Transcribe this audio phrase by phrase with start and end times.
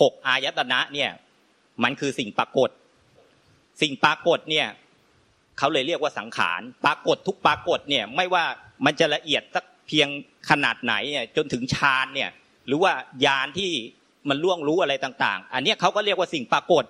[0.00, 1.10] หกอายตนะเนี่ย
[1.82, 2.70] มันคือสิ่งปรากฏ
[3.82, 4.66] สิ่งปรากฏเนี่ย
[5.58, 8.44] เขาเลยเรียกว่าสังขารปรากฏทุกปรากฏเนี่ย ไม่ว่า
[8.84, 10.08] มันจะละเอียดสักเพียง
[10.50, 12.30] ขนาดไหนเนี่ยจนถึงฌานเนี่ย
[12.66, 12.92] หรือว่า
[13.26, 13.70] ยานที่
[14.28, 16.84] มันล่วงรู้อะไรต่าง ๆ อันนี้เขาก็เรียกว่าสิ่งปรากฏ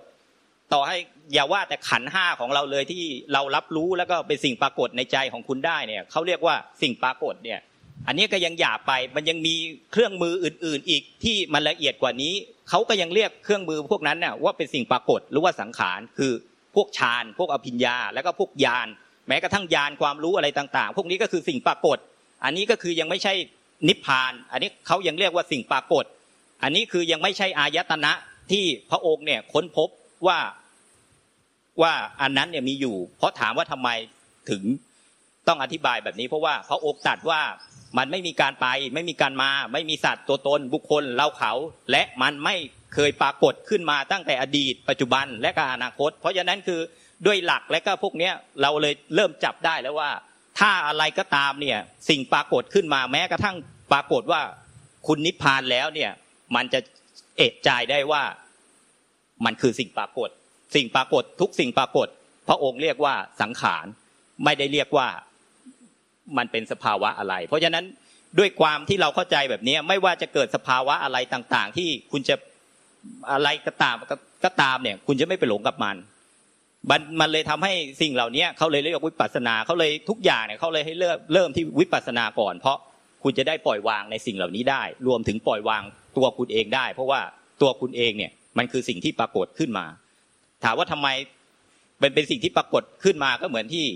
[0.73, 0.97] ต่อให้
[1.33, 7.61] อย่าว่าแต่ขันห้าของเราเลยที่เรารับรู้แล้วก็เป็นสิ่งปรากฏในใจของคุณได้เนี่ยเขาเรียกว่าสิ่งปรากฏเนี่ย
[8.07, 9.55] อันนี้ก็ยังหยาบไปมันยังมี
[9.93, 12.35] เครื่องมืออื่น ๆ อีกที่มันละเอียดกว่านี้
[12.71, 16.33] เขาก็ยังเรียกเครื่องมือพวกนั้นน่ะว่าเป็นสิ่งปรากฏหรือว่าสังขารคือ
[16.75, 18.89] พวกฌานพวกอภิญญา แล้วก็พวกญาณ
[19.29, 21.99] แม้กระทั่งญาณความรู้อะไรต่าง ๆ พวกนี้ก็คือสิ่งปรากฏ
[22.45, 23.35] อันนี้ก็คือยังไม่ใช่
[23.89, 26.05] นิพพาน อันนี้เขายังเรียกว่าสิ่งปรากฏ
[26.63, 28.13] อันนี้คือยังไม่ใช่อายตนะ
[28.51, 29.89] ที่พระองค์เนี่ยค้นพบ
[30.27, 30.39] ว่า
[31.83, 33.89] ว่าอันนั้นเนี่ยมีอยู่ เพราะถามว่าทำไม
[34.51, 34.63] ถึง
[35.49, 37.41] ต้องอธิบายแบบนี้ เพราะว่าพระองค์ตรัสว่า
[37.99, 41.53] มันไม่มีการไป ไม่มีการมา ไม่มีสัตว์ตัวตนบุคคลเราเขา
[41.91, 42.57] และมันไม่
[42.95, 46.81] เคยปรากฏขึ้นมาตั้งแต่อดีต ปัจจุบันและก็อนาคต เพราะฉะนั้นคือ
[47.27, 50.11] ด้วยหลักและก็พวกเนี้ยเราเลยเริ่มจับได้แล้วว่า
[50.59, 51.79] ถ้าอะไรก็ตามเนี่ย
[52.09, 53.57] สิ่งปรากฏขึ้นมาแม้กระทั่ง
[53.93, 54.41] ปรากฏว่า
[55.07, 56.11] คุณนิพพานแล้วเนี่ย
[56.57, 56.81] มันจะ
[57.37, 58.23] เอะใจได้ว่า
[59.45, 60.29] มันคือสิ่งปรากฏ
[60.75, 62.09] สิ่งปรากฏทุกสิ่งปรากฏ
[62.49, 63.87] พระองค์เรียกว่าสังขาร
[64.45, 65.09] ไม่ได้เรียกว่า
[66.39, 67.85] มันเป็นสภาวะอะไร เพราะฉะนั้น
[68.39, 72.35] ด้วยความที่เราเข้าใจแบบนี้ไม่ว่าจะเกิดสภาวะอะไรต่าง ๆ ที่คุณจะ
[73.33, 73.97] อะไรก็ตาม
[74.45, 75.97] ก็ตามเนี่ย คุณจะไม่ไปหลงกับมัน
[76.91, 82.79] มันมันเลยทำให้สิ่งเหล่านี้เขาเลยเรียกวิปัสสนาเขาเลยทุกอย่างเนี่ยเขาเลยให้เริ่มเริ่มที่วิปัสสนาก่อน เพราะ
[83.23, 85.83] คุณจะได้ปล่อยวางในสิ่งเหล่านี้ได้ รวมถึงปล่อยวาง
[86.17, 87.21] ตัวคุณเองได้ เพราะว่า
[87.63, 89.87] ตัวคุณเองเนี่ยมันคือสิ่งที่ปรากฏขึ้นมา
[90.65, 91.09] ถามว่าทำไม
[91.99, 93.87] เป็นเป็นสิ่งที่ปรากฏขึ้นมาก็เหมือนที่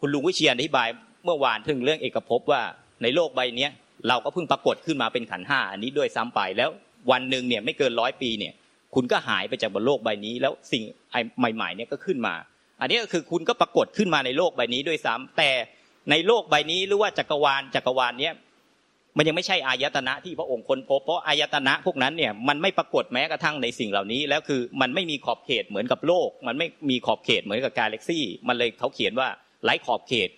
[0.00, 0.88] คุณลุงวิเชียนอธิบาย
[1.24, 2.62] เมื่อวานถึงเรื่องเอกภพว่า
[3.02, 3.70] ในโลกใบเนี้ย
[4.08, 6.70] เราก็เพิ่งปรากฏขึ้นมาเป็นขันห้าอันนี้ด้วยซ้ำไปแล้ว
[7.10, 8.52] วันหนึ่งเนี่ยไม่เกินร้อยปีเนี่ย
[8.94, 10.82] คุณก็หายไปจากบนโลกใบนี้ แล้วสิ่ง
[11.38, 12.34] ใหม่ๆเนี่ยก็ขึ้นมา
[12.80, 15.50] อันนี้ก็คือคุณก็ปรากฏขึ้นมาในโลกใบนี้ด้วยซ้ำแต่
[16.10, 18.34] ในโลกใบนี้หรือว่าจักรวาลจักรวาลเนี้ย
[19.16, 29.28] มันยังไม่ใช่อายตนะที่พระองค์ค้นพบเพราะอายตนะพวกนั้นเนี่ยมันไม่ปรากฏแม้กระทั่งในสิ่งเหล่านี้ แล้วคือมันไม่มีขอบเขตเหมือนกับโลก มันไม่มีขอบเขตเหมือนกับกาแล็กซี่ มันเลยเขาเขียนว่า
[29.64, 30.30] ไร้ขอบเขต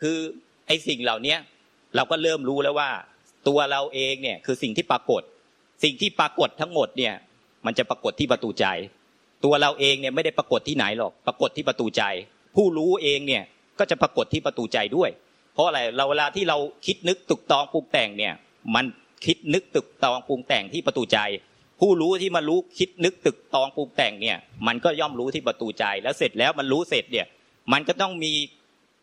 [0.00, 0.18] คือ
[0.66, 1.36] ไอ้สิ่งเหล่านี้
[1.96, 2.90] เราก็เริ่มรู้แล้วว่า
[3.48, 5.22] ตัวเราเองเนี่ยคือสิ่งที่ปรากฏ
[5.84, 7.14] สิ่งที่ปรากฏทั้งหมดเนี่ย
[7.66, 8.66] มันจะปรากฏที่ประตูใจ
[9.44, 12.02] ตัวเราเองเนี่ยไม่ได้ปรากฏที่ไหนหรอกปรากฏที่ประตูใจ
[12.56, 13.42] ผู้รู้เองเนี่ย
[13.78, 15.10] ก็จะปรากฏที่ประตูใจด้วย
[15.54, 18.34] เพราะอะไรเราเวลาที่เราคิดนึกตึกตองปรุงแต่งเนี่ย
[18.74, 18.84] มัน
[19.26, 21.18] คิดนึกตึกตองปรุงแต่งที่ประตูใจ
[21.80, 27.26] ผู้รู้ที่มารู้คิดนึกตึกตองปรุงแต่งเนี่ย มันก็ย่อมรู้ที่ประตูใจ แล้วเสร็จแล้วมันรู้เสร็จเนี่ย
[27.72, 28.32] มันก็ต้องมี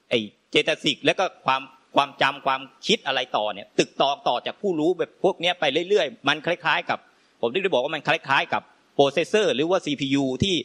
[0.10, 0.14] ไอ
[0.52, 1.62] เจตสิกแล้วก็ความ
[1.96, 7.00] ความจำความคิดอะไรต่อเนี่ย ตึกตอกต่อจากผู้รู้แบบพวกนี้ไปเรื่อยๆ มันคล้าย ๆ กับ
[7.42, 8.62] ผมได้บอกว่ามันคล้ายๆ กับ
[8.96, 10.56] processor หรือว่า CPU ที่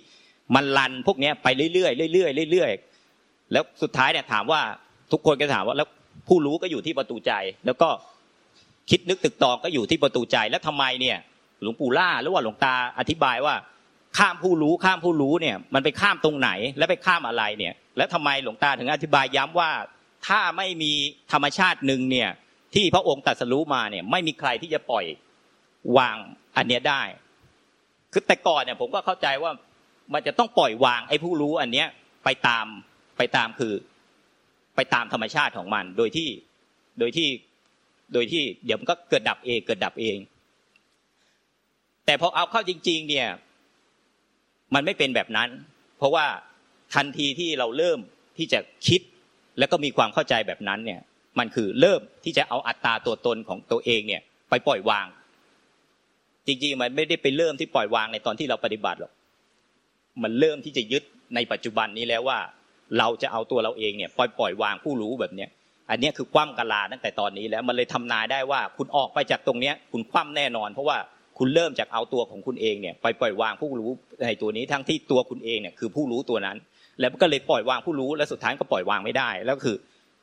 [0.54, 4.62] มันรันพวกนี้ไปเรื่อยๆเรื่อยๆเรื่อยๆแล้วสุดท้ายเนี่ยถามว่า
[5.12, 5.88] ทุกคนก็ถามว่าแล้ว
[6.28, 7.32] ผู้รู้ก็อยู่ที่ประตูใจ
[7.66, 7.88] แล้วก็
[8.90, 11.18] คิดนึกตรึกตรองก็อยู่ที่ประตูใจแล้วทำไมเนี่ย
[11.62, 13.54] หลวงปู่หล้าหรือว่าหลวงตาอธิบายว่า
[14.18, 19.70] ข้ามผู้รู้ข้ามผู้รู้เนี่ยมันไปข้ามตรงไหนและไปข้ามอะไรเนี่ย แล้วทำไมหลวงตาถึงอธิบายย้ำว่า
[20.26, 20.92] ถ้าไม่มี
[21.32, 22.30] ธรรมชาติหนึ่งเนี่ย
[22.74, 25.04] ที่พระองค์ตรัสรู้มาเนี่ยไม่มีใครที่จะปล่อย
[25.98, 26.16] วาง
[26.56, 27.02] อันเนี้ยได้
[28.12, 29.52] คือแต่ก่อนเนี่ยผมก็เข้าใจว่า
[30.14, 31.88] มันจะต้องปล่อยวางไอ้ผู้รู้อันเนี้ย
[32.24, 32.66] ไปตาม
[33.18, 33.72] ไปตามคือ
[34.76, 36.28] ไปตามธรรมชาติของมัน โดยที่
[36.98, 37.28] โดยที่
[38.12, 40.16] โดยที่เดี๋ยวมันก็เกิดดับเองเกิดดับเอง
[42.06, 43.28] แต่พอเอาเข้าจริง ๆ เนี่ย
[44.74, 45.48] มันไม่เป็นแบบนั้น
[45.98, 46.26] เพราะว่า
[46.94, 47.98] ทันทีที่เราเริ่ม
[48.38, 49.00] ที่จะคิด
[49.58, 51.00] แล้วก็มีความเข้าใจแบบนั้นเนี่ย
[51.38, 55.06] มันคือเริ่มที่จะเอาอัตราตัวตนของตัวเองเนี่ย ไปปล่อยวาง
[56.46, 59.12] จริงๆมันไม่ได้ไปเริ่มที่ปล่อยวางในตอนที่เราปฏิบัติหรอก
[60.22, 61.02] มันเริ่มที่จะยึด
[61.34, 62.38] ในปัจจุบันนี้แล้วว่า
[62.98, 65.50] เราจะเอาตัวเราเองเนี่ยปล่อยปล่อยวางผู้รู้แบบเนี้ย
[65.90, 70.98] อันนี้คือคว่ำกะลาตั้งแต่ตอนนี้แล้วมันเลยทำนายได้ว่าคุณออกไปจากตรงเนี้ยคุณคว่ำแน่นอน เพราะว่า
[71.38, 73.90] คุณเริ่มจากเอาตัวของคุณเองเนี่ยไปปล่อยวางผู้รู้
[74.26, 76.56] ในตัวนี้ทั้งที่ตัวคุณเองเนี่ยคือผู้รู้ตัวนั้น
[77.00, 79.76] แล้วก็เลยปล่อยวางผู้รู้และสุดท้ายก็ปล่อยวางไม่ได้แล้วคือ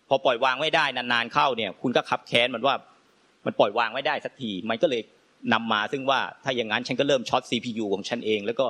[0.09, 2.75] พอปล่อยวางไม่ได้นานๆเข้าเนี่ย คุณก็ขับแค้นมันว่า
[3.45, 5.01] มันปล่อยวางไม่ได้สักทีมันก็เลย
[5.53, 8.67] นำมาซึ่งว่าถ้าอย่างนั้นฉันก็เริ่มช็อต CPU ของฉันเอง แล้วก็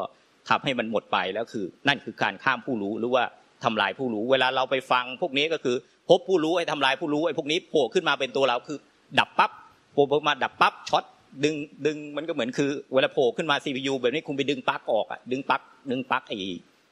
[0.50, 3.24] ทำให้มันหมดไปแล้วคือ นั่นคือการข้ามผู้รู้หรือว่า
[3.66, 5.76] ทำลายผู้รู้ เวลาเราไปฟังพวกนี้ก็คือ
[6.10, 8.78] พบผู้รู้ไอ้ทำลายผู้รู้ไอ้พวกนี้โผล่ขึ้นมาเป็นตัวเราคือ
[9.20, 9.52] ดับปั๊บ
[9.94, 11.04] โผล่มาดับปั๊บช็อต
[11.44, 11.56] ดึง
[11.86, 15.62] ดึงมันก็เหมือนคือเวลาโผล่ขึ้นมา CPU แบบนี้คุณไปดึงปลั๊กออกอะดึงปลั๊ก
[15.92, 16.38] ดึงปลั๊กไอ้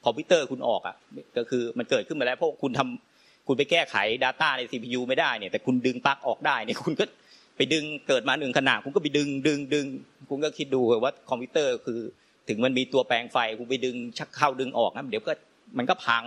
[0.04, 0.96] คอมพิวเตอร์คุณออกอะ
[1.36, 7.04] ก็คือมันเกิดขึ้นมาแล้วเพราะคุณทำคุณไปแก้ไข Data ใน CPU ไม่ได้เนี่ยแต่คุณดึงปลั๊กออกได้เนี่ยคุณก็
[7.56, 9.86] ไปดึงเกิดมาหนึ่งขนาดคุณก็ไปดึงดึงดึง
[10.30, 12.00] คุณก็คิดดูว่าคอมพิวเตอร์คือ
[12.48, 15.32] ถึงมันมีตัวแปลงไฟคุณไปดึงชักเข้าดึงออกนะเดี๋ยวก็
[15.78, 16.22] มันก็พัง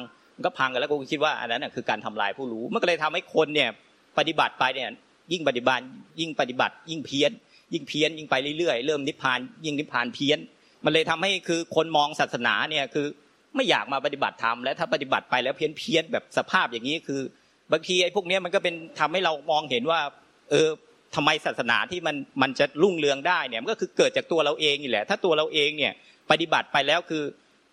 [0.45, 3.69] ก็พังกันแล้วกูคิดว่าอันนั้นคือการทำลายผู้รู้มันก็เลยทำให้คนเนี่ย
[4.17, 4.89] ปฏิบัติไปเนี่ย
[5.31, 5.83] ยิ่งปฏิบัติ
[6.19, 7.31] ยิ่งปฏิบัติ ยิ่งเพี้ยน
[7.73, 10.39] ยิ่งเพี้ยนยิ่งไปเรื่อยๆเริ่มนิพพาน ยิ่งนิพพานเพี้ยน
[10.85, 13.05] มันเลยทำให้คือคนมองศาสนาเนี่ยคือ
[13.55, 17.21] ไม่อยากมาปฏิบัติธรรมและถ้าปฏิบัติไปแล้วเพี้ยนเพี้ยนแบบสภาพอย่างนี้คือ
[17.71, 19.99] บางทีไอ้พวกนี้มันก็เป็นทำให้เรามองเห็นว่า
[20.51, 20.69] เออ
[21.15, 25.93] ทำไมศาสนาที่มันมันจะรุ่งเรืองได้เนี่ยมันก็คือเกิดจากตัวเราเองนี่แหละ ถ้าตัวเราเองเนี่ย
[26.31, 27.23] ปฏิบัติไปแล้วคือ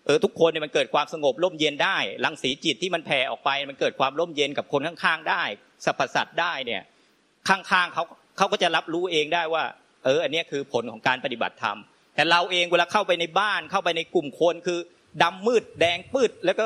[0.05, 5.43] เออทุกคนเนี่ยมันเกิดความสงบร่มเย็นได้รังสีจิตที่มันแผ่ออกไป มันเกิดความร่มเย็นกับคนข้างๆได้
[5.85, 6.81] สรรพสัตว์ได้เนี่ย
[7.49, 8.03] ข้างๆเขา
[8.37, 9.63] เขาก็จะรับรู้เองได้ว่า
[10.05, 11.77] เออ อันนี้คือผลของการปฏิบัติธรรม
[12.15, 14.79] แต่เราเองเวลาเข้าไปในบ้านเข้าไปในกลุ่มคนคือ
[15.23, 16.65] ดำมืดแดงปืดแล้วก็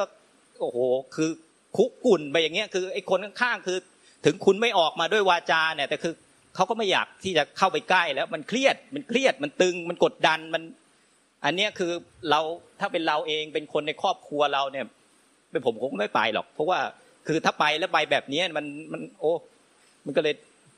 [0.59, 0.79] โอ้โห
[1.15, 1.29] คือ
[1.77, 3.77] คุกกุ่นไปอย่างเงี้ยคือไอ้คนข้างๆคือ
[4.25, 6.13] ถึงคุณไม่ออกมาด้วยวาจาเนี่ยแต่คือ
[6.55, 10.63] เขาก็ไม่อยากที่จะเข้าไปใกล้แล้วมันเครียดมันเครียดมันตึงมันกดดันมัน
[11.45, 11.91] อันนี้คือ
[12.29, 12.39] เรา
[12.79, 14.85] ถ้าเป็นเราเองเป็นคนในครอบครัวเราเนี่ย
[15.51, 16.79] เป็นผมผมก็ไม่ไปหรอก เพราะว่า
[17.27, 19.31] คือถ้าไปแล้วไปแบบนี้มันมันโอ้
[20.05, 20.35] มันก็เลย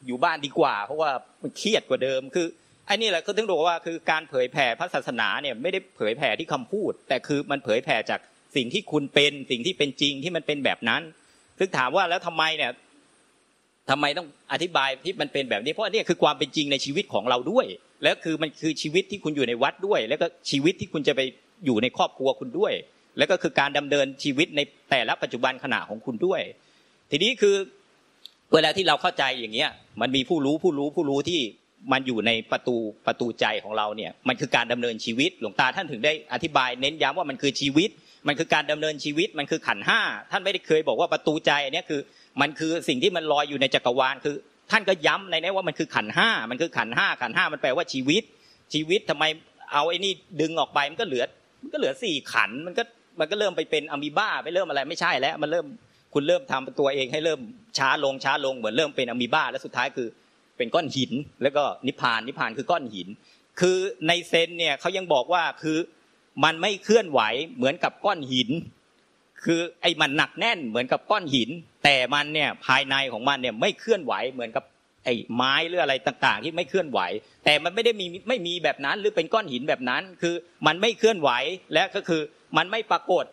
[0.08, 1.12] อยู่บ้านดีกว่า เพราะว่า
[1.42, 2.48] มันเครียดกว่าเดิม คือ
[2.86, 8.20] ไอ้นี่แหละก็ถึงบอกว่าคือการเผยแผ่พระศาสนาเนี่ยไม่ได้เผยแผ่ที่คำพูด แต่คือมันเผยแผ่จาก
[8.56, 11.02] สิ่งที่คุณเป็นสิ่งที่เป็นจริงที่มันเป็นแบบนั้น
[11.60, 12.72] ซึ่งถามว่าแล้วทำไมเนี่ย
[13.90, 17.66] ทำไมต้องอธิบายที่มันเป็นแบบนี้เพราะอันี่คือความเป็นจริงในชีวิตของเราด้วย
[18.04, 21.22] แล้วคือมันคือชีวิตที่คุณอยู่ในวัดด้วย แล้วก็ชีวิตที่คุณจะไป
[21.66, 22.74] อยู่ในครอบครัวคุณด้วย
[23.18, 26.42] แล้วก็คือการดำเนินชีวิตในแต่ละปัจจุบันขณะของคุณด้วย
[27.12, 27.56] ทีนี้คือ
[28.54, 31.42] เวลาที่เราเข้าใจอย่างเงี้ย มันมีผู้รู้ผู้รู้ผู้รู้ที่
[31.92, 32.76] มันอยู่ในประตู
[33.08, 37.90] ประตูใจของเราเนี่ย มันคือการดำเนินชีวิต หลวงตาท่านถึงได้อธิบายเน้นย้ำว่ามันคือชีวิต
[38.28, 42.02] มันคือการดำเนินชีวิต มันคือขันห้าท่านไม่ได้เคยบอกว่าประตูใจอันนี้คือ
[42.42, 44.36] มันคือสิ่งที่มันลอยอยู่ในจักรวาลคือ
[44.72, 48.24] ท่านก็ย้ำในนี้ว่ามันคือขันห้ามันคือขันห้าขันห้ามันแปลว่าชีวิต
[48.74, 49.24] ชีวิตทำไม
[49.74, 51.24] เอาไอ้นี่ดึงออกไปมันก็เหลือ
[51.62, 52.84] มันก็เหลือสี่ขันมันก็
[53.20, 55.66] มันก็เริ่มไปเป็นอะมีบ้าไปเริ่มอะไรไม่ใช่แล้ว มันเริ่ม
[56.14, 57.40] คุณเริ่มทำตัวเองให้เริ่ม
[57.78, 60.08] ช้าลงช้าลงเหมือนเริ่มเป็นอะมีบ้า แล้วสุดท้ายคือ
[60.58, 61.12] เป็นก้อนหิน
[61.42, 63.08] แล้วก็นิพพานนิพพานคือก้อนหิน
[63.60, 63.78] คือ
[64.08, 65.78] ในเซนเนี่ยเขายังบอกว่าคือ
[66.44, 67.22] มันไม่เคลื่อนไหว
[67.58, 68.50] เหมือนกับก้อนหิน
[69.46, 71.50] คือไอ้มันหนักแน่นเหมือนกับก้อนหิน
[71.84, 74.64] แต่มันเนี่ยภายในของมันเนี่ยไม่เคลื่อนไหวเหมือนกับ
[75.06, 77.00] ไอ้ไม้หรืออะไรต่าง ๆ ที่ไม่เคลื่อนไหว
[77.46, 80.36] แต่มันไม่ได้มีไม่มีแบบนั้น หรือเป็นก้อนหินแบบนั้น คือ
[80.68, 81.30] มันไม่เคลื่อนไหว
[81.74, 82.22] และก็คือ
[82.58, 83.26] มันไม่ปรากฏ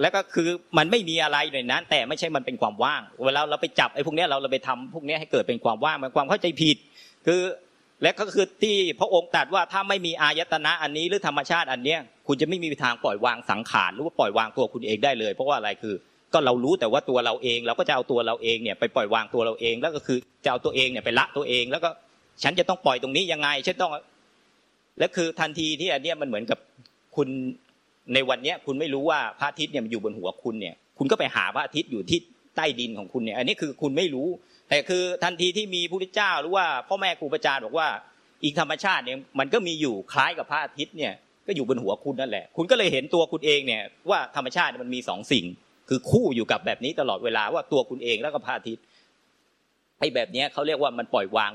[0.00, 0.48] แล้วก็คือ
[0.78, 6.76] มันไม่มีอะไรในนั้น แต่ไม่ใช่มันเป็นความว่าง เวลาเราไปจับไอ้พวกนี้เราเราไปทำพวกนี้ให้เกิดเป็นความว่างมันความเข้าใจผิด
[7.26, 7.40] คือ
[8.02, 15.94] และก็คือที่พระองค์ตรัสว่าถ้าไม่มีอายตนะอันนี้หรือธรรมชาติอันเนี้ยคุณจะไม่มีทางปล่อยวางสังขารหรือว่าปล่อยวางตัวคุณเองได้เลย เพราะว่าอะไรคือ
[16.32, 21.90] ก็เรารู้แต่ว่าตัวเราเอง เราก็จะเอาตัวเราเองเนี่ยไปปล่อยวางตัวเราเอง แล้วก็คือจะเอาตัวเองเนี่ยไปละตัวเอง แล้วก็
[22.42, 23.90] ฉันจะต้องปล่อยตรงนี้ยังไงฉันต้อง
[24.98, 26.58] และคือทันทีที่อันเนี้ยมันเหมือนกับ
[27.16, 27.28] คุณ
[28.14, 32.18] ในวันเนี้ยคุณไม่รู้ว่าพระอาทิตย์เนี่ยมันอยู่บนหัวคุณเนี่ย คุณก็ไปหาพระอาทิตย์อยู่ที่
[32.56, 34.28] ใต้ดินของคุณเนี่ย อันนี้คือคุณไม่รู้
[34.68, 37.88] แต่คือทันทีที่มีพระพุทธเจ้าหรือว่าพ่อแม่ครูอาจารย์บอกว่า
[38.44, 41.12] อีกธรรมชาติเนี่ยมันก็มีอยู่คล้ายกับพระอาทิตย์เนี่ย
[41.46, 45.44] ก็อยู่บนหัวคุณนั่นแหละ คุณก็เลยเห็นตัวคุณเองเนี่ยว่าธรรมชาติมันมีสองสิ่ง
[45.88, 48.84] คือคู่อยู่กับแบบนี้ตลอดเวลาว่าตัวคุณเองแล้วก็พระอาทิตย์
[49.98, 51.52] ไอ้แบบนี้เขาเรียกว่ามันปล่อยวาง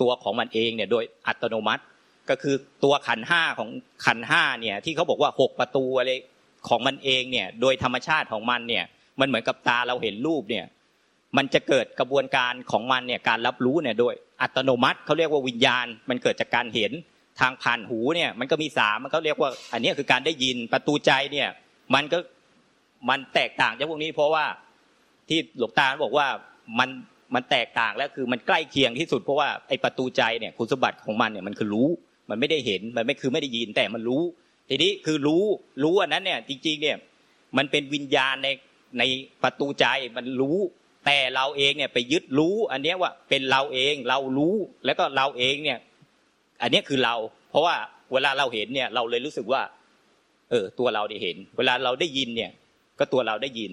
[0.00, 1.82] ตัวของมันเองเนี่ยโดยอัตโนมัติ
[2.30, 2.54] ก็คือ
[2.84, 3.68] ตัวขันห้าของ
[4.06, 6.10] ขันห้าเนี่ยที่เขาบอกว่าหกประตูอะไร
[6.68, 8.84] ของมันเองเนี่ยโดยธรรมชาติของมันเนี่ย
[9.20, 10.64] มันเหมือนกับตาเราเห็นรูปเนี่ย
[11.36, 16.92] มันจะเกิดกระบวนการของมันเนี่ยการรับรู้เนี่ยโดยอัตโนมัติเขาเรียกว่าวิญญาณ มันเกิดจากการเห็น
[17.40, 21.48] ทางผ่านหูเนี่ยมันก็มีสามมันเขาเรียกว่า อันนี้คือการได้ยินประตูใจเนี่ย
[21.94, 22.18] มันก็
[23.10, 24.44] มันแตกต่างจากพวกนี้ เพราะว่า
[25.28, 26.26] ที่หลวงตาบอกว่า
[26.78, 26.88] มัน
[27.34, 31.88] มันแตกต่างแล้วคือมันใกล้เคียงที่สุดเพราะว่าไอ้ประตูใจเนี่ยคุณสมบัติของมันเนี่ยมันคือรู้
[32.30, 34.22] มันไม่ได้เห็นมันไม่คือไม่ได้ยินแต่มันรู้
[34.68, 35.44] ทีนี้คือรู้
[35.82, 36.96] รู้อันนั้นเนี่ยจริงๆเนี่ย
[37.56, 38.48] มันเป็นวิญญาณใน
[38.98, 39.02] ใน
[39.42, 40.56] ประตูใจมันรู้
[41.06, 45.78] แต่เราเองเนี่ยไปยึดรู้ อันนี้ว่าเป็นเราเองเรารู้แล้วก็เราเองเนี่ย
[46.62, 47.14] อันนี้คือเรา
[47.50, 47.76] เพราะว่า
[48.12, 49.62] เวลาเราเห็นเนี่ย เราเลยรู้สึกว่า
[50.50, 52.50] เออ ตัวเราได้เห็น เวลาเราได้ยินเนี่ย
[52.98, 53.70] ก็ตัวเราได้ยิน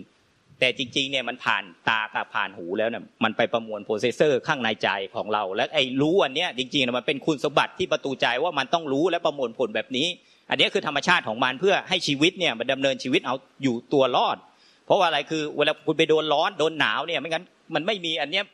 [0.60, 10.08] แต่จริง ๆ เนี่ยมันผ่านตากับผ่านหูแล้วเนี่ยมันไปประมวล processor ข้างในใจของเรา และไอ้รู้อันเนี้ยจริงๆมันเป็นคุณสมบัติที่ประตูใจว่ามันต้องรู้และประมวลผลแบบนี้
[10.50, 14.38] อันนี้คือธรรมชาติของมันเพื่อให้ชีวิตเนี่ยมันดำเนินชีวิตเอาอยู่ตัวรอด
[14.86, 18.46] เพราะว่าอะไรคือเวลาคุณไปโดนร้อนโดนหนาวเนี่ยไม่งั้นมันไม่มีอันเนี้ย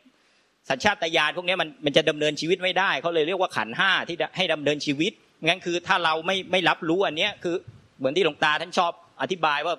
[0.70, 5.12] สัญชาตญาณพวกนี้มันมันจะดำเนินชีวิตไม่ได้เขาเลยเรียกว่าขันห้าที่ให้ดำเนินชีวิต
[5.46, 7.56] งั้นคือถ้าเราไม่ไม่รับรู้อันเนี้ยคือ
[8.00, 9.76] เหมือนที่หลวงตาท่านชอบอธิบายว่า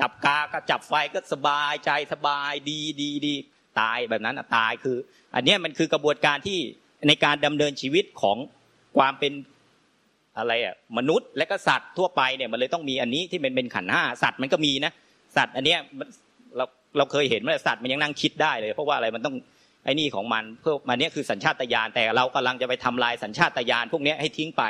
[0.00, 3.34] จับกาก็จับไฟก็สบายใจสบายดีดีดี
[3.80, 4.96] ตายแบบนั้นตายคือ
[5.34, 6.58] อันนี้มันคือกระบวนการที่
[7.08, 8.36] ในการดำเนินชีวิตของ
[8.96, 9.32] ความเป็น
[10.38, 14.92] อะไรอะมนุษย์และก็สัตว์ทั่วไปเนี่ยมันเลยต้องมีอันนี้ที่เป็นเป็นขันห้าสัตว์มันก็มีนะ
[15.36, 15.78] สัตว์อันเนี้ย
[16.56, 16.64] เรา
[16.96, 19.34] เราเคยเห็นว่าสัตว์มันยังนั่งคิดได้เลย เพราะว่าอะไรมันต้อง
[19.84, 24.64] ไอ้นี่ของมันเพื่อมันเนี้ยคือสัญชาตญาณแต่เรากำลังจะไปทำลายสัญชาตญาณพวกนี้ให้ทิ้งไป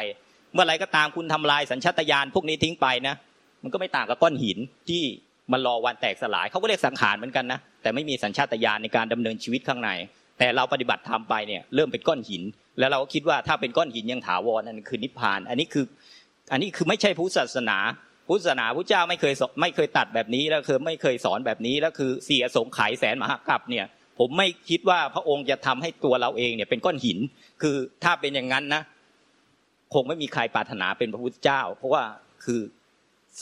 [0.54, 3.14] เมื่อไรก็ตามคุณทำลายสัญชาตญาณพวกนี้ทิ้งไปนะ
[3.62, 5.02] มันก็ไม่ต่างกับก้อนหินที่
[5.52, 9.90] มันรอวันแตกสลายเขาก็เรียกสังขารเหมือนกันนะแต่ไม่มีสัญชาตญาณในการดำเนินชีวิตข้างใน
[10.38, 12.42] แต่เราปฏิบัติทำไปเนี่ยเริ่มเป็นก้อนหิน
[12.78, 15.84] แล้วเราก็คิดว่าถ้าเป็นก้อนหินยังถาวรนั่นคือนิพพาน อันนี้คือ
[16.52, 17.78] อันนี้คือไม่ใช่พุทธศาสนา
[18.30, 23.86] พุทธศาสนาพระเจ้าไม่เคยไม่เคยตัดแบบนี้แล้วคือไม่เคยสอนแบบนี้แล้วคือเสียสงไขยแสนมหากรัปเนี่ย
[24.18, 27.18] ผมไม่คิดว่าพระองค์จะทำให้ตัวเราเองเนี่ยเป็นก้อนหิน
[27.62, 28.82] คือถ้าเป็นอย่างนั้นนะ
[29.94, 32.02] คงไม่มีใครปรารถนาเป็นพระพุทธเจ้า เพราะว่า
[32.44, 32.60] คือ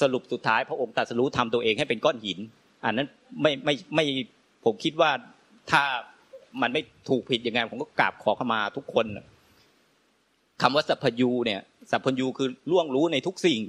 [0.00, 2.38] สรุปสุดท้ายพระองค์ตรัสรู้ทำตัวเองให้เป็นก้อนหิน
[2.84, 3.08] อันนั้น
[3.42, 4.04] ไม่ไม่ไม่
[4.64, 5.10] ผมคิดว่า
[5.70, 5.82] ถ้า
[6.62, 9.06] มันไม่ถูกผิดยังไงผมก็กราบขอเข้ามาทุกคน
[10.62, 13.60] คำว่าสัพพยูเนี่ยสัพพัญญูคือล่วงรู้ในทุกสิ่ง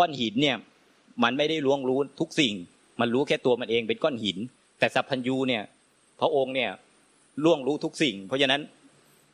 [0.00, 0.56] ก้อนหินเนี่ย
[1.22, 2.54] มันไม่ได้ล่วงรู้ทุกสิ่ง
[3.00, 4.38] มันรู้แค่ตัวมันเองเป็นก้อนหิน
[4.78, 5.62] แต่สัพพัญญูเนี่ย
[6.20, 6.70] พระองค์เนี่ย
[7.44, 8.60] ล่วงรู้ทุกสิ่ง เพราะฉะนั้น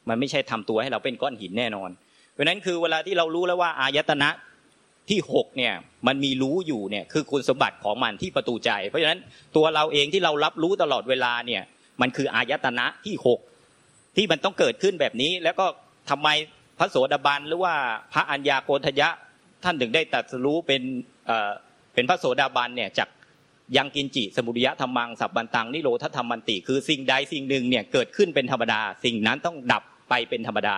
[0.09, 1.91] มันไม่ใช่ทำตัวให้เราเป็นก้อนหินแน่นอน
[2.33, 4.29] เพราะนั้นคือเวลาที่เรารู้แล้วว่าอายตนะ
[5.11, 5.75] ที่หกเนี่ย
[6.07, 9.21] มันมีรู้อยู่เนี่ยคือคุณสมบัติของมันที่ประตูใจ เพราะฉะนั้น
[9.57, 11.63] ตัวเราเองที่เรารับรู้ตลอดเวลาเนี่ย
[12.01, 13.41] มันคืออายตนะที่หก
[14.17, 15.67] ที่มันต้องเกิดขึ้นแบบนี้ แล้วก็
[16.11, 16.29] ทำไม
[16.79, 17.75] พระโสดาบันหรือว่า
[18.13, 19.09] พระอัญญาโกณทยะ
[19.67, 20.83] ท่านถึงได้ตัดสู้เป็น
[21.27, 21.51] เอ่อ
[21.95, 23.09] เป็นพระโสดาบันเนี่ยจาก
[23.77, 30.77] ยังกินจิสมุริยะธรรมังสับบันตังนิโรธธรรมันติ คือสิ่งใดสิ่งหนึ่งเนี่ยเกิดขึ้นเป็นธรรมดา สิ่งนั้นต้องดับไปเป็นธรรมดา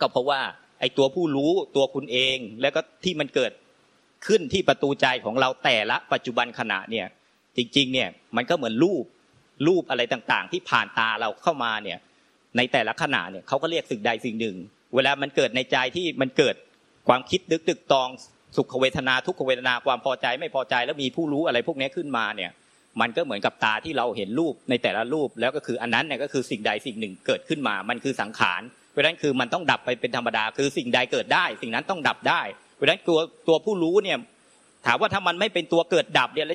[0.00, 0.40] ก็เพราะว่า
[0.80, 3.52] ไอ้ตัวผู้รู้ตัวคุณเอง แล้วก็ที่มันเกิด
[4.26, 7.06] ขึ้นที่ประตูใจของเราแต่ละปัจจุบันขณะเนี่ย
[7.56, 9.04] จริงๆเนี่ยมันก็เหมือนรูป
[9.66, 11.98] รูปอะไรต่างๆ ที่ผ่านตาเราเข้ามาเนี่ย
[12.56, 14.56] ในแต่ละขณะเนี่ยเขาก็เรียกสิ่งใดสิ่งหนึ่ง
[14.94, 16.56] เวลามันเกิดในใจที่มันเกิด
[17.10, 18.08] ความคิดดึกดึกตอง
[18.56, 22.50] สุขเวทนาทุกขเวทนาความพอใจไม่พอใจแล้วมีผู้รู้อะไรพวกนี้ขึ้นมาเนี่ย
[23.00, 32.42] มันก็เหมือนกับตาที่เราเห็นรูปในแต่ละรูปแล้วก็คืออันนั้นเนี่ยก็คือสิ่งใดสิ่งหนึ่งเกิดขึ้นมา มันคือสังขารเพราะนั้นคือมันต้องดับไปเป็นธรรมดาคือสิ่งใดเกิดได้ สิ่งนั้นต้องดับได้
[32.74, 34.18] เพราะนั้นตัวตัวผู้รู้เนี่ย
[34.86, 36.46] ถามว่าถ้ามันไม่เป็นตัวเกิดดับเนี่ย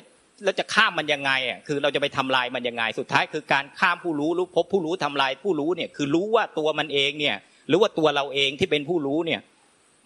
[0.44, 7.36] แล้วจะข้ามมันยังไงอะคือเราจะไปทำลายมันยังไง สุดท้ายคือการข้ามผู้รู้รู้พบผู้รู้ทำลายผู้รู้เนี่ยคือรู้ว่าตัวมันเองเนี่ย
[7.68, 9.40] หรือว่าตัวเราเองที่เป็นผู้รู้เนี่ย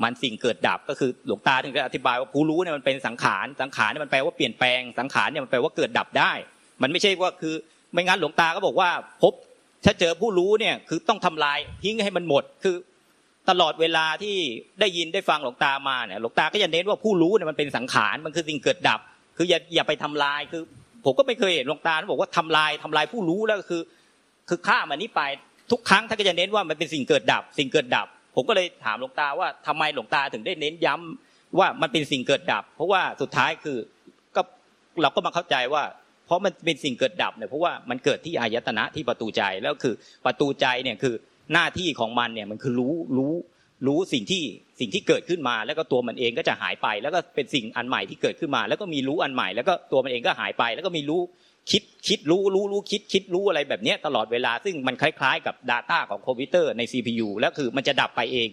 [0.02, 6.32] มันสิ่งเกิดดับก็คือหลวงตาถึงจะอธิบายว่าผู้รู้เนี่ยมันเป็นสังขารสังขารเนี่ยมันแปลว่าเปลี่ยนแปลงสังขารเนี่ยมันแปลว่าเกิดดับได้
[6.82, 7.54] มันไม่ใช่ว่าคือ
[7.92, 8.90] ไม่งั้นหลวงตาก็บอกว่า
[9.22, 9.32] พบ
[9.84, 12.76] ถ้าเจอผู้รู้เนี่ยคือต้องทำลายทิ้งให้มันหมดคือ
[13.50, 14.36] ตลอดเวลาที่
[14.80, 19.00] ได้ยินได้ฟังหลวงตามาเนี่ยหลวงตาก็จะเน้นว่าผู้รู้เนี่ยมันเป็นสังขารมันคือสิ่งเกิดดับ
[19.36, 20.62] คืออย่าอย่าไปทำลายคือ
[21.04, 23.82] ผมก็ไม่เคยเห็นหลวงตาบอกว่าทำลายทำลายผู้รู้แล้วคือ
[24.48, 25.22] คือฆ่ามันนี้ไป
[25.70, 33.78] ทุกครั้งท่านก็จะเน้นว่ามันเป็นสิ่งเกิดดับ สิ่งเกิดดับ ผมก็เลยถามหลวงตาว่าทำไมหลวงตาถึงได้เน้นย้ำว่ามันเป็นสิ่งเกิดดับ เพราะว่าสุดท้ายคือ
[34.36, 34.42] ก็
[35.02, 35.82] เราก็มาเข้าใจว่า
[36.26, 39.94] เพราะมันเป็นสิ่งเกิดดับเนี่ยเพราะว่ามันเกิดที่อายตนะที่ประตูใจแล้วคือ
[40.26, 41.14] ประตูใจเนี่ยคือ
[41.52, 43.32] หน้าที่ของมันเนี่ยมันคือรู้รู้
[43.86, 44.42] รู้สิ่งที่
[44.80, 51.20] สิ่งที่เกิดขึ้นมา แล้วก็ตัวมันเองก็จะหายไป แล้วก็เป็นสิ่งอันใหม่ที่เกิดขึ้นมา แล้วก็มีรู้อันใหม่ แล้วก็ตัวมันเองก็หายไป แล้วก็มีรู้
[51.70, 58.48] คิดคิดรู้รู้รู้คิดคิดรู้อะไรแบบนี้ตลอดเวลา ซึ่งมันคล้าย ๆ กับ Data ของคอมพิวเตอร์ใน CPU แล้วคือมันจะดับไปเอง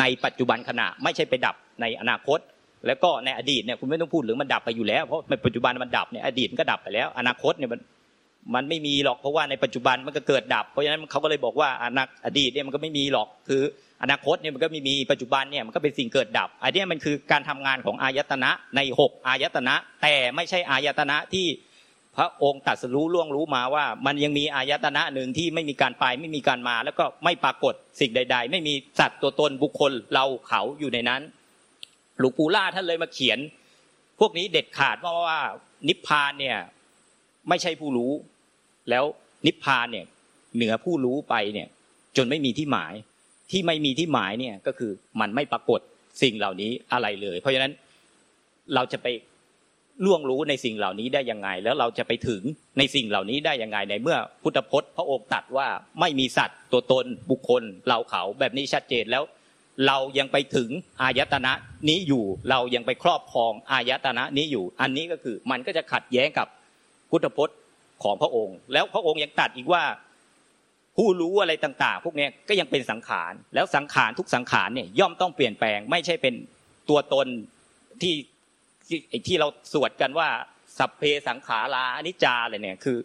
[0.00, 2.38] ในปัจจุบันขณะไม่ใช่ไปดับในอนาคต
[2.86, 7.80] แล้วก็ในอดีตเนี่ยคุณไม่ต้องพูดหรือมันดับไปอยู่แล้วเพราะในปัจจุบันมันดับเนี่ยอดีตมันก็ดับไปแล้ว อนาคตเนี่ยมัน
[8.54, 13.62] มันไม่มีหรอกเพราะว่าในปัจจุบันมันก็เกิดดับ เพราะฉะนั้นเขาก็เลยบอกว่าอนาอดีตเนี่ยมันก็ไม่มีหรอกคือ
[14.02, 21.46] อนาคตเนี่ยมันก็ไม่มีปัจจุบันเนี่ยมันก็เป็นสิ่งเกิดดับอันนี้มันคือการทำงานของอายตนะในหกอายตนะ แต่ไม่ใช่อายตนะที่
[22.16, 31.22] พระองค์ตัดสรู้ล่วงรู้มาว่า มันยังมีอายตนะหนึ่งที่ไม่มีการไปไม่มีการมา แล้วก็ไม่ปรากฏสิ่งใด ๆ ไม่มีสัตว์ตัวตนบุคคลเราเขาอยู่ในนั้น
[32.18, 33.38] หลวงปู่ล่าท่านเลยมาเขียน
[34.20, 35.40] พวกนี้เด็ดขาดว่าว่า
[35.88, 36.56] นิพพานเนี่ย
[37.48, 38.12] ไม่ใช่ผู้รู้
[38.90, 39.04] แล้ว
[39.46, 40.06] นิพพานเนี่ย
[40.56, 41.68] เหนือผู้รู้ไปเนี่ย
[42.16, 42.94] จนไม่มีที่หมาย
[43.50, 44.90] ที่ไม่มีที่หมายเนี่ยก็คือ
[45.20, 45.80] มันไม่ปรากฏ
[46.22, 47.72] สิ่งเหล่านี้อะไรเลย เพราะฉะนั้น
[48.74, 49.06] เราจะไป
[50.04, 52.42] ล่วงรู้ในสิ่งเหล่านี้ได้ยังไง แล้วเราจะไปถึง
[52.78, 55.68] ในสิ่งเหล่านี้ได้ยังไงในเมื่อพุทธพจน์พระองค์ตรัสว่า
[56.00, 59.24] ไม่มีสัตว์ตัวตนบุคคลเราเขาแบบนี้ชัดเจนแล้ว
[59.86, 60.70] เรายังไปถึง
[61.02, 61.52] อายตนะ
[61.88, 66.46] นี้อยู่เรายังไปครอบครองอายตนะนี้อยู่ อันนี้ก็คือมันก็จะขัดแย้งกับ
[67.10, 67.56] พุทธพจน์
[68.02, 69.82] ของพระองค์ แล้วพระองค์ยังตัดอีกว่า
[70.96, 76.34] ผู้รู้อะไรต่าง ๆ พวกนี้ก็ยังเป็นสังขารแล้วสังขารทุกสังขารเนี่ยย่อมต้องเปลี่ยนแปลงไม่ใช่เป็น
[76.88, 77.26] ตัวตน
[78.02, 78.14] ที่
[79.26, 80.28] ที่เราสวดกันว่า
[80.78, 82.98] สัพเพสังขาราอนิจจาอะไรเนี่ยคือ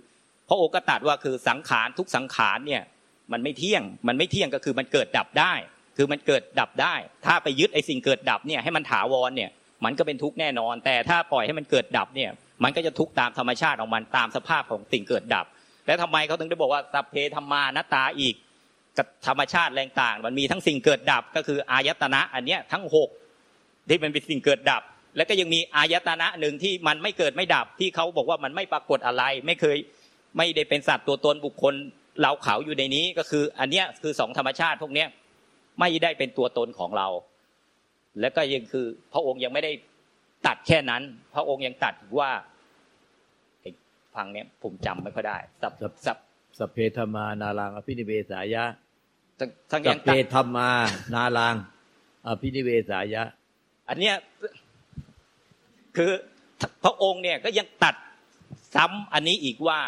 [0.48, 2.84] พระโอก็ตัดว่าคือสังขารทุกสังขารเนี่ย
[3.32, 5.54] มันไม่เที่ยง มันไม่เที่ยงก็คือมันเกิดดับได้
[5.98, 9.50] คือมันเกิดดับได้ ถ้าไปยึดไอ้สิ่งเกิดดับเนี่ยให้มันถาวรเนี่ย
[9.86, 12.32] มันก็เป็นทุกข์แน่นอน แต่ถ้าปล่อยให้มันเกิดดับเนี่ย
[12.64, 15.46] มันก็จะทุกข์ตามธรรมชาติของมันตามสภาพของสิ่งเกิดดับ
[15.86, 18.36] แล้วทำไมเขาถึงได้บอกว่าสัพเพธรรมานตตาอีก
[18.98, 23.10] กับธรรมชาติแรงต่าง มันมีทั้งสิ่งเกิดดับก็คืออายตนะ อันเนี้ยทั้งหก
[23.90, 24.82] ที่มันเป็นสิ่งเกิดดับ
[25.16, 29.78] แล้วก็ยังมีอายตนะหนึ่งที่มันไม่เกิดไม่ดับที่เขาบอกว่ามันไม่ปรากฏอะไร ไม่เคย
[30.38, 31.74] ไม่ได้เป็นสัตว์ตัวตนบุคคล
[32.22, 35.08] เราเขาอยู่ในนี้ก็คือ อันเนี้ยคือสองธรรมชาติพวกเนี้ย
[35.80, 37.08] ไม่ได้เป็นตัวตนของเรา
[38.20, 39.72] แล้วก็ยังคือพระองค์ยังไม่ได้
[40.48, 41.02] ตัดแค่นั้น
[41.36, 42.32] พระองค์ยังตัดว่า
[44.16, 46.18] ฟังเนี้ยผมจำไม่ค่อยได้สับสับ
[46.58, 48.64] สัพเพธรรมานารังอภินิเวสายะ
[49.72, 50.70] ทั้งสัพเพธรรมา
[51.14, 51.56] นารัง
[52.28, 53.24] อภินิเวสายะ
[53.90, 54.16] อันเนี้ย
[55.98, 56.12] คือ
[56.84, 57.96] พระองค์เนี่ยก็ยังตัด
[58.76, 59.80] ซ้ำอันนี้อีกว่า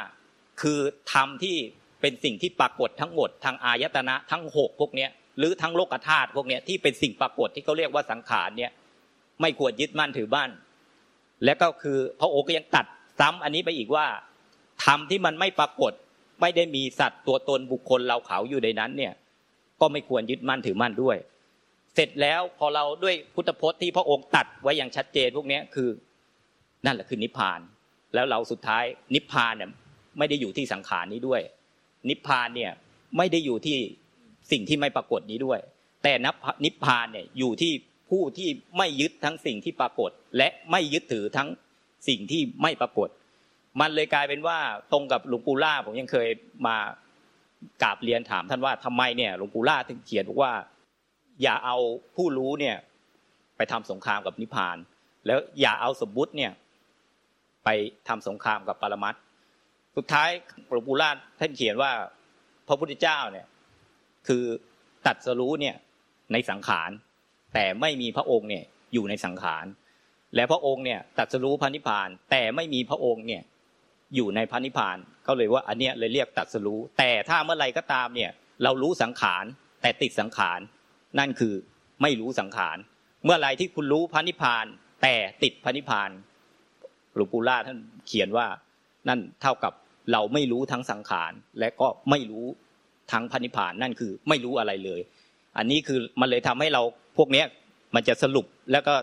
[0.61, 0.79] คือ
[1.13, 1.55] ธรรมที่
[2.01, 8.71] เป็นสิ่งที่ปรากฏทั้งหมดทางอายตนะทั้งหกพวกเนี้ยหรือทั้งโลกธาตุพวกเนี้ยที่เป็นสิ่งปรากฏที่เขาเรียกว่าสังขารเนี่ย
[9.41, 10.49] ไม่ควรยึดมั่นถือบ้าน
[11.45, 12.85] และก็คือพระองค์ก็ยังตัด
[13.19, 14.05] ซ้ำอันนี้ไปอีกว่า
[14.85, 15.93] ธรรมที่มันไม่ปรากฏ
[16.41, 19.13] ไม่ได้มีสัตว์ตัวตนบุคคลเราเขาอยู่ในนั้นเนี่ย
[19.81, 21.17] ก็ไม่ควรยึดมั่นถือมั่นด้วย
[21.99, 25.89] เสร็จแล้วพอเราด้วยพุทธพจน์ที่พระองค์ตัดไว้อย่างชัดเจนพวกนี้คือ
[26.85, 27.59] นั่นแหละคือนิพพาน
[28.13, 28.83] แล้วเราสุดท้าย
[29.15, 29.69] นิพพานเนี่ย
[30.17, 31.41] ไม่ได้อยู่ที่สังขารนี้ด้วย
[32.09, 32.71] นิพพานเนี่ย
[33.17, 33.77] ไม่ได้อยู่ที่
[34.51, 35.59] สิ่งที่ไม่ปรากฏนี้ด้วย
[36.03, 36.35] แต่นับ
[36.65, 37.71] นิพพานเนี่ยอยู่ที่
[38.09, 41.47] ผู้ที่ไม่ยึดทั้งสิ่งที่ปรากฏ และไม่ยึดถือทั้ง
[42.07, 43.09] สิ่งที่ไม่ปรากฏ
[43.79, 44.59] มันเลยกลายเป็นว่า
[44.91, 46.27] ตรงกับหลวงปู่ล่าผมยังเคย
[46.67, 46.77] มา
[47.83, 50.53] กราบเรียนถามท่านว่าทำไมเนี่ยหลวงปู่ล่าถึงเขียนบอกว่า
[51.41, 51.77] อย่าเอา
[52.15, 52.75] ผู้รู้เนี่ย
[53.58, 54.77] ไปทำสงครามกับนิพพาน
[55.25, 56.52] แล้วอย่าเอาสมบุติเนี่ย
[57.65, 57.69] ไป
[58.08, 59.15] ทำสงครามกับปรมัต
[59.95, 60.30] สุดท้าย
[60.67, 61.91] หลวงปู่ล่าท่านเขียนว่า
[62.67, 63.47] พระพุทธเจ้าเนี่ย
[64.28, 64.43] คือ
[65.08, 65.76] ตัดสรู้เนี่ย
[66.34, 66.89] ในสังขาร
[67.54, 69.65] แต่ไม่มีพระองค์เนี่ยอยู่ในสังขาร
[70.36, 73.43] และพระองค์เนี่ยตัดสรู้พระนิพพาน แต่ไม่มีพระองค์เนี่ย
[74.15, 74.97] อยู่ในพระนิพพาน
[75.28, 78.32] ก็เลยว่าอันเนี้ยเลยเรียกตัดสรู้แต่ถ้าเมื่อไรก็ตามเนี่ย
[78.63, 79.43] เรารู้สังขาร
[79.82, 80.60] แต่ติดสังขาร
[81.20, 81.54] นั่นคือ
[82.02, 82.78] ไม่รู้สังขาร
[83.26, 84.65] เมื่อไรที่คุณรู้พระนิพพาน
[85.02, 86.10] แต่ติดพระนิพพาน
[87.15, 88.48] หลวงปู่ล่าท่านเขียนว่า
[89.08, 89.74] นั่นเท่ากับ
[90.12, 92.46] เราไม่รู้ทั้งสังขาร และก็ไม่รู้
[93.12, 95.02] ทั้งพันิพพานนั่นคือไม่รู้อะไรเลย
[95.58, 96.82] อันนี้คือมันเลยทำให้เรา
[97.17, 97.46] พวกเนี้ย
[97.96, 98.93] มันจะสรุปแล้วก็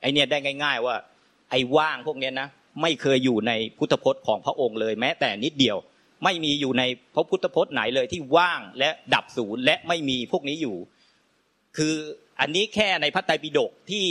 [0.00, 0.96] ไอเนี้ยได้ง่าย ๆ ว่า
[1.50, 2.48] ไอ้ว่างพวกเนี้ยนะ
[2.82, 5.76] ไม่เคยอยู่ในพุทธพจน์ของพระองค์เลยแม้แต่นิดเดียว
[6.24, 6.82] ไม่มีอยู่ใน
[7.14, 10.76] พระพุทธพจน์ไหนเลยที่ว่างและดับศูนย์และไม่มีพวกนี้อยู่
[11.76, 11.94] คือ
[12.40, 14.08] อันนี้แค่ในพระไตรปิฎกที่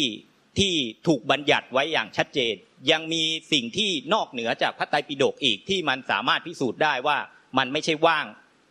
[0.60, 0.74] ที่
[1.08, 2.54] ถูกบัญญัติไว้อย่างชัดเจน
[2.92, 7.18] ยังมีสิ่งที่นอกเหนือจากพระไตรปิฎกอีกที่มันสามารถพิสูจน์ได้ว่า
[7.58, 8.26] มันไม่ใช่ว่าง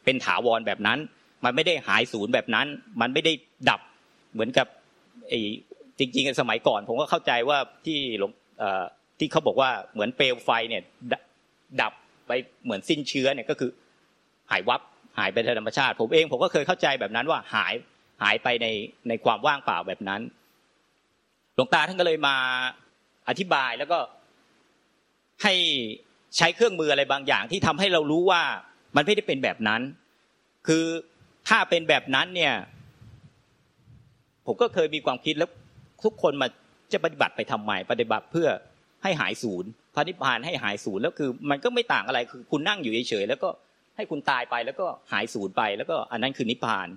[0.05, 0.99] เป็นถาวรแบบนั้น
[1.45, 2.67] มันไม่ได้หายศูนย์แบบนั้น
[3.01, 3.33] มันไม่ได้
[3.71, 3.81] ดับ
[4.33, 4.67] เหมือนกับ
[5.29, 5.41] ไอ้
[5.99, 8.31] จริงๆสมัยก่อน ผมก็เข้าใจว่าที่หลวง
[9.19, 10.83] ที่เขาบอกว่าเหมือนเปลวไฟเนี่ย
[11.81, 11.93] ดับ
[12.27, 12.33] ไป
[12.65, 13.71] เหมือนสิ้นเชื้อเนี่ยก็คือ
[14.51, 14.81] หายวับ
[15.19, 17.75] หายไปธรรมชาติ ผมเองผมก็เคยเข้าใจแบบนั้นว่าหาย
[18.23, 18.67] หายไปใน
[19.09, 20.21] ในความว่างเปล่าแบบนั้น
[21.55, 22.37] หลวงตาท่านก็เลยมา
[23.29, 23.99] อธิบายแล้วก็
[25.43, 25.55] ให้
[26.37, 28.43] ใช้เครื่องมืออะไรบางอย่าง ที่ทำให้เรารู้ว่า
[28.97, 29.81] มันไม่ได้เป็นแบบนั้น
[30.67, 30.85] คือ
[31.49, 32.55] ถ้าเป็นแบบนั้นเนี่ย
[34.47, 35.51] ผมก็เคยมีความคิดแล้ว
[36.05, 36.49] ทุกคนมา
[36.93, 38.49] จะปฏิบัติไปทำไมปฏิบัติเพื่อ
[39.03, 43.49] ให้หายศูนย์พระนิพพานให้หายศูนย์แล้วคือ มันก็ไม่ต่างอะไรคือคุณนั่งอยู่เฉยๆแล้วก็
[43.97, 46.89] ให้คุณตายไปแล้วก็หายศูนย์ไป แล้วก็อันนั้นคือนิพพาน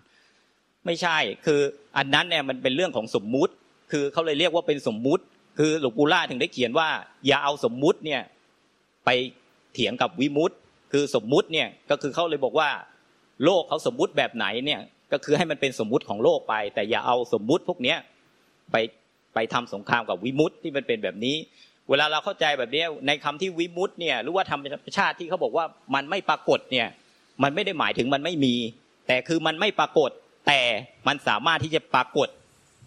[0.85, 1.59] ไม่ใช่ คือ
[1.97, 3.53] อันนั้นเนี่ยมันเป็นเรื่องของสมมุติ
[3.91, 5.23] คือเขาเลยเรียกว่าเป็นสมมุติ
[5.59, 6.89] คือหลวงปู่ล่าถึงได้เขียนว่า
[7.27, 8.21] อย่าเอาสมมุติเนี่ย
[9.05, 9.09] ไป
[9.73, 10.57] เถียงกับวิมุตต์
[10.91, 12.69] คือสมมุติเนี่ยก็คือเขาเลยบอกว่า
[13.43, 17.97] โลกเขาสมมุติแบบไหนเนี่ยก็คือให้มันเป็นสมมุติของโลกไป แต่อย่าเอาสมมุติพวกเนี้ย
[18.71, 18.75] ไป
[19.33, 21.35] ไปทำสงครามกับวิมุตต์ที่มันเป็นแบบนี้
[21.89, 24.63] เวลาเราเข้าใจแบบนี้ในคำที่วิมุตต์เนี่ยหรือว่าธรรม
[24.97, 26.87] ชาติที่เขาบอกว่ามันไม่ปรากฏเนี่ย
[27.43, 28.55] มันไม่ได้หมายถึงมันไม่มี
[29.07, 30.11] แต่คือมันไม่ปรากฏ
[30.47, 30.61] แต่
[31.07, 32.27] มันสามารถที่จะปรากฏ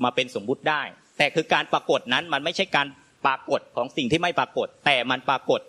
[0.04, 0.82] มาเป็นสมมุติได้
[1.18, 2.86] แต่คือการปรากฏนั้นมันไม่ใช่การ
[3.26, 5.60] ปรากฏของสิ่งที่ไม่ปรากฏ แต่มันปรากฏ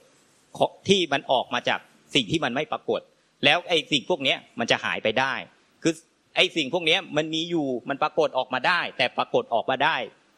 [0.90, 1.80] ที่มันออกมาจาก
[2.16, 3.02] สิ่งที่มันไม่ปรากฏ
[3.46, 5.34] แล้วไอ้สิ่งพวกนี้มันจะหายไปได้
[5.84, 5.94] คือ
[6.36, 9.96] ไอ้สิ่งพวกนี้มันมีอยู่มันปรากฏออกมาได้ แต่ปรากฏออกมาได้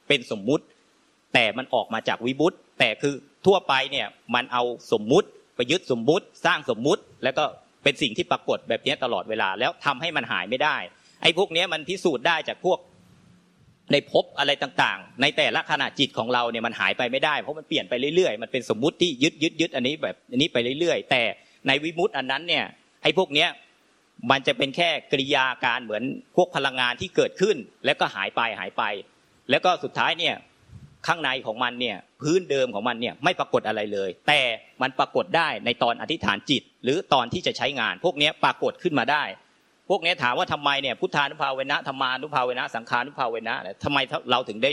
[0.08, 0.64] เป็นสมมุติ
[1.34, 3.14] แต่มันออกมาจากวิบุตแต่คือ
[3.46, 7.44] ทั่วไปเนี่ยมันเอาสมมุติไปยึดสมมุติ สร้างสมมุติ แล้วก็
[7.84, 10.78] เป็นสิ่งที่ปรากฏแบบนี้ตลอดเวลาแล้วทำให้มันหายไม่ได้
[11.22, 12.80] ไอ้พวกนี้มันพิสูจน์ได้จากพวก
[13.92, 21.24] ในภพอะไรต่างๆ ในแต่ละขณะจิตของเราเนี่ยมันหายไปไม่ได้เพราะมันเปลี่ยนไปเรื่อยๆ มันเป็นสมมุติที่ยึดยึดยึดอันนี้แบบอันนี้ไปเรื่อยๆ แต่
[21.68, 22.66] ในวิมุตต์อันนั้นเนี่ย
[23.04, 23.50] ไอ้พวกเนี้ย
[24.32, 26.04] มันจะเป็นแค่กริยาการเหมือน
[26.36, 28.84] พวกพลังงานที่เกิดขึ้น แล้วก็หายไปหายไป
[29.50, 30.36] แล้วก็สุดท้ายเนี่ย
[31.08, 34.42] ข้างในของมันเนี่ยพื้นเดิมของมันเนี่ยไม่ปรากฏอะไรเลย แต่
[34.82, 39.24] มันปรากฏได้ในตอนอธิษฐานจิต หรือตอนที่จะใช้งาน พวกนี้ปรากฏขึ้นมาได้
[39.92, 43.98] พวกนี้ถามว่าทำไมเนี่ยพุทธานุภาเวนะธรรมานุภาเวนะสังขานุภาเวนะทำไม
[44.32, 44.72] เราถึงได้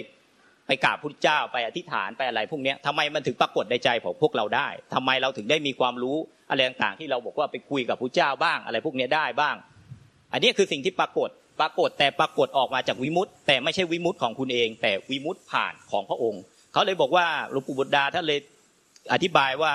[0.66, 6.16] ไปกราบพุทธเจ้าไปอธิษฐานไปอะไรพวกนี้ทำไมมันถึงปรากฏในใจของพวกเราได้ทำไมเราถึงได้มีความรู้
[6.50, 9.57] อะไรต่างๆที่เราบอกว่าไปคุยกับพุทธเจ้าบ้างอะไรพวกนี้ได้บ้าง
[10.33, 11.28] อันนี้คือสิ่งที่ปรากฏ
[11.61, 18.40] ปรากฏแต่ปรากฏออกมาจากวิมุตต์แต่ไม่ใช่วิมุตต์ของคุณเอง แต่วิมุตต์ผ่านของพระองค์ เขาเลยบอกว่าหลวงปู่บุตรดาท่านเลย
[19.12, 19.72] อธิบายว่า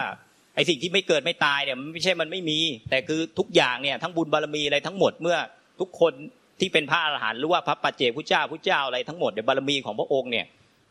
[0.56, 5.38] ไอ้สิ่งที่ไม่เกิดไม่ตายเนี่ยมันไม่ใช่มันไม่มี แต่คือทุกอย่างเนี่ยทั้งบุญบารมีอะไรทั้งหมดเมื่อ
[5.80, 6.13] ทุกคน
[6.60, 10.46] ที่เป็นพระอรหันต์หรือว่าพระปัจเจกพุทธเจ้าพุทธเจ้าอะไรทั้งหมดเดี๋ยบารมีของพระองค์เนี่ย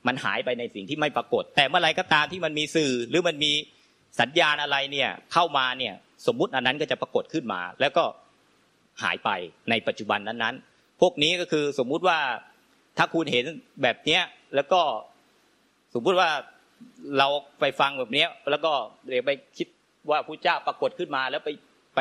[0.06, 3.52] มันหายไปในสิ่งที่ไม่ปรากฏ แต่เมื่อไรก็ตามที่มันมีสื่อหรือมันมี
[4.20, 5.94] สัญญาณอะไรเนี่ยเข้ามาเนี่ย
[6.26, 8.04] สมมุติอันนั้นก็จะปรากฏขึ้นมา แล้วก็
[9.02, 9.30] หายไป
[9.70, 12.18] ในปัจจุบันนั้นๆ พวกนี้ก็คือสมมุติว่า
[12.98, 13.44] ถ้าคุณเห็น
[13.82, 14.22] แบบเนี้ย
[14.54, 14.80] แล้วก็
[15.94, 16.30] สมมุติว่า
[17.18, 17.28] เรา
[17.60, 18.72] ไปฟังแบบนี้แล้วก็
[19.08, 19.68] เดี๋ยวไปคิด
[20.10, 21.50] ว่าพระเจ้าปรากฏขึ้นมาแล้วไป
[21.96, 22.00] ไป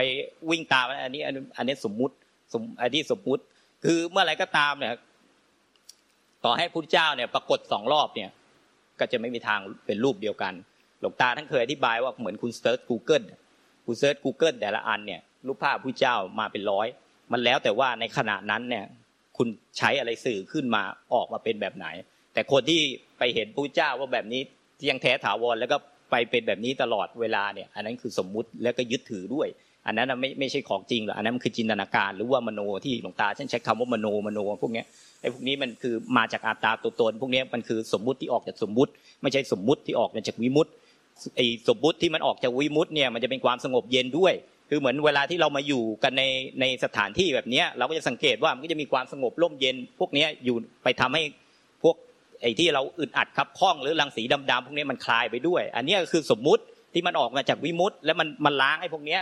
[0.49, 2.15] วิ่งตามอันนี้อันนี้สมมุติ
[2.53, 3.43] สมอันนี้สมมุติ
[3.85, 4.93] คือเมื่อไรก็ตามเนี่ย
[6.43, 8.29] ต่อให้พระเจ้าเนี่ย ปรากฏสองรอบเนี่ย
[8.99, 10.53] ก็จะไม่มีทางเป็นรูปเดียวกัน
[10.99, 13.25] หลวงตาท่านเคยอธิบายว่าเหมือนคุณเซิร์ช Google
[13.85, 16.87] คุณ search Google แต่ละอันเนี่ย รูปภาพพระเจ้ามาเป็นร้อย
[17.31, 18.85] มันแล้วแต่ว่าในขณะนั้นเนี่ย
[19.37, 21.87] คุณใช้อะไรสื่อขึ้นมาออกมาเป็นแบบไหน
[22.33, 22.81] แต่คนที่
[23.17, 24.41] ไปเห็นพระเจ้าว่าแบบนี้
[24.81, 25.77] ที่ยังแท้ถาวรแล้วก็
[26.11, 29.47] ไปเป็นแบบนี้ตลอดเวลาเนี่ย อันนั้นคือสมมุติแล้วก็ยึดถือด้วย
[29.85, 34.83] อันนั้นไม่ไม่ใช่ของจริงหรอกอันนั้นมันคือจินตนาการหรือว่ามโนที่หลวงตาท่นใช้คำว่ามโนมโนพวกนี้
[35.21, 38.91] ไอ้พวกนี้มันคือมาจากอาตาตัวตน พวกนี้มันคือสมมุติที่ออกจากสมมุติ
[39.21, 40.71] ไม่ใช่สมมุติที่ออกมาจากวิมุติ
[41.35, 44.33] ไอ้สมมุติที่มันออกจากวิมุติเนี่ยมันจะเป็นความสงบเย็นด้วย
[44.69, 46.23] คือเหมือนเวลาที่เรามาอยู่กันใน
[46.59, 51.23] ในสถานที่แบบนี้เราก็จะสังเกตว่ามันก็จะมีความสงบร่มเย็น พวกนี้อยู่ไปทำให้
[51.83, 51.95] พวก
[52.41, 59.17] ไอ้ที่เราอึดอัดคับข้องหรือรังสีดำๆพวกนี้มันคลายไปด้วย อันนี้ก็คือสมมุติที่มันออกมาจากวิมุตต์แล้วมันมันล้างไอ้พวกนี้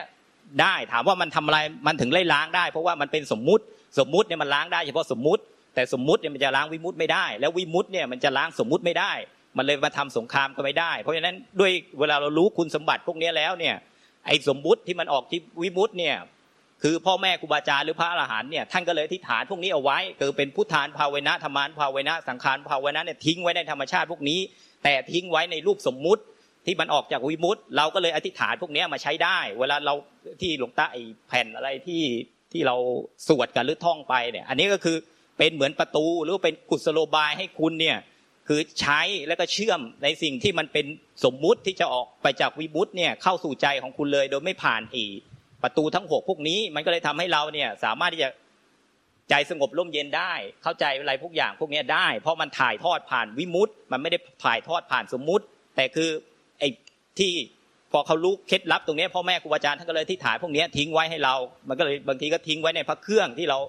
[0.62, 3.64] ได้ถามว่ามันทำอะไรมันถึงไล่ล้างได้ เพราะว่ามันเป็นสมมุติ
[4.00, 5.42] สมมุติเนี่ยมันล้างได้เฉพาะสมมุติ
[5.76, 9.12] แต่สมมุติเนี่ยมันจะล้างวิมุตต์ไม่ได้ แล้ววิมุตต์เนี่ยมันจะล้างสมมุติไม่ได้
[9.58, 13.76] มันเลยมาทำสงครามก็ไม่ได้ เพราะฉะนั้นด้วยเวลาเรารู้คุณสมบัติพวกนี้แล้วเนี่ย
[14.28, 16.16] ไอ้สมมุติที่มันออกที่วิมุตต์เนี่ย
[16.84, 24.40] คือพ่อแม่ครูบาอาจารย์หรือพระอรหันต์เนี่ยท่านก็เลยที่ฐานพวกนี้เอาไว้คือเป็นพุทธานภาวนะธรรมานภาวนะสังขารภาวนะเนี่ยทิ้งไว้ในธรรมชาติพวกนี้
[24.84, 26.24] แต่ทิ้งไว้ในรูปสมมุติ
[26.66, 29.94] ที่มันออกจากวิมุตต์เราก็เลยอธิษฐานพวกนี้มาใช้ได้ เวลาเรา
[30.42, 32.04] ที่หลวงตาไอ้แผ่นอะไรที่
[32.52, 32.76] ที่เรา
[33.28, 34.98] สวดกันหรือท่องไปเนี่ย อันนี้ก็คือ
[35.38, 37.98] เป็นเหมือนประตูหรือเป็นกุศโลบายให้คุณเนี่ย
[38.48, 40.86] คือใช้แล้วก็เชื่อมในสิ่งที่มันเป็น
[41.24, 45.06] สมมุติที่จะออกไปจากวิมุตต์เนี่ยเข้าสู่ใจของคุณเลย โดยไม่ผ่านอี
[45.64, 48.30] ประตูทั้งหกพวกนี้ มันก็เลยทำให้เราเนี่ยสามารถที่จะ
[49.30, 55.46] ใจสงบร่มเย็นได้ เข้าใจอะไรพวกอย่างพวกนี้ได้ เพราะมันถ่ายทอดผ่านวิมุตต์มันไม่ได้ถ่ายทอดผ่านสมมุติ
[55.76, 56.10] แต่คือ
[56.60, 56.70] ไอ้
[57.20, 57.34] ที่
[57.92, 61.36] พอเขารู้เคล็ดลับตรงนี้พ่อแม่ครูอาจารย์ท่านก็เลยที่ถ่ายพวกนี้ทิ้งไว้ให้เรา
[61.68, 63.60] มันก็เลยบางทีก็ทิ้งไว้ในพระเครื่องที่เรา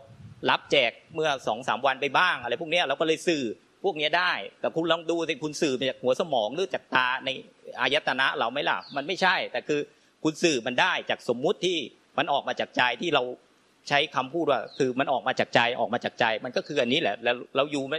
[0.50, 3.44] รับแจกเมื่อสองสามวันไปบ้าง อะไรพวกนี้เราก็เลยสื่อ
[3.84, 7.30] พวกนี้ได้ แต่คุณลองดูสิคุณสื่อมาจากหัวสมองหรือจากตาใน
[7.80, 9.80] อายตนะเราไม่ล่ะมันไม่ใช่ แต่คือ
[10.24, 11.78] คุณสื่อมันได้จากสมมุติที่
[12.18, 13.22] มันออกมาจากใจที่เรา
[13.88, 17.94] ใช้คำพูดว่าคือมันออกมาจากใจออกมาจากใจ มันก็คืออันนี้แหละแล้วเราอยู่ไหม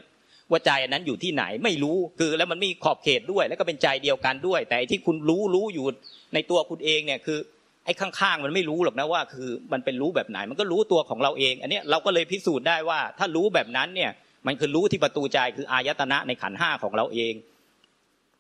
[0.51, 5.85] ว่าใจอันนั้นอยู่ที่ไหนไม่รู้คือแล้วมันมีขอบเขตด้วย แล้วก็เป็นใจเดียวกันด้วย แต่ที่คุณรู้รู้อยู่
[6.33, 7.39] ในตัวคุณเองเนี่ยคือ
[7.85, 14.11] ไอ้ข้างๆมันไม่รู้หรอกนะว่า คือมันเป็นรู้แบบไหน มันก็รู้ตัวของเราเอง อันนี้เราก็เลยพิสูจน์ได้ว่า ถ้ารู้แบบนั้นเนี่ย
[14.47, 17.33] มันคือรู้ที่ประตูใจคืออายตนะในขันห้าของเราเอง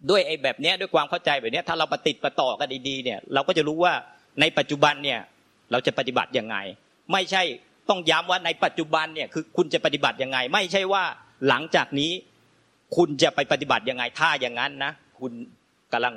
[0.09, 3.93] ด้วยไอ้แบบเนี้ยด้วยความเข้าใจแบบเนี้ยถ้าเราปฏิติดประต่อกันดีๆเนี่ย เราก็จะรู้ว่า
[4.41, 5.19] ในปัจจุบันเนี่ย
[5.71, 6.57] เราจะปฏิบัติยังไง
[7.11, 7.43] ไม่ใช่
[7.89, 11.03] ต้องย้ำว่าในปัจจุบันเนี่ยคือคุณจะปฏิบัติยังไง ไม่ใช่ว่า
[11.47, 12.11] หลังจากนี้
[12.95, 15.31] คุณจะไปปฏิบัติยังไงถ้าอย่างนั้นนะคุณ
[15.93, 16.15] กำลัง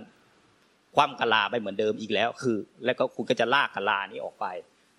[0.94, 4.46] คว่ำกะลาไปเหมือนเดิมอีกแล้ว คือ แล้วก็คุณก็จะลากกะลานี้ออกไป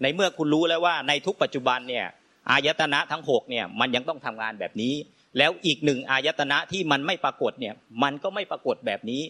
[0.01, 2.05] ในเมื่อคุณรู้แล้วว่าในทุกปัจจุบันเนี่ย
[2.49, 4.93] อายตนะทั้งหกเนี่ยมันยังต้องทำงานแบบนี้
[5.37, 9.21] แล้วอีกหนึ่งอายตนะที่มันไม่ปรากฏเนี่ยมันก็ไม่ปรากฏแบบนี้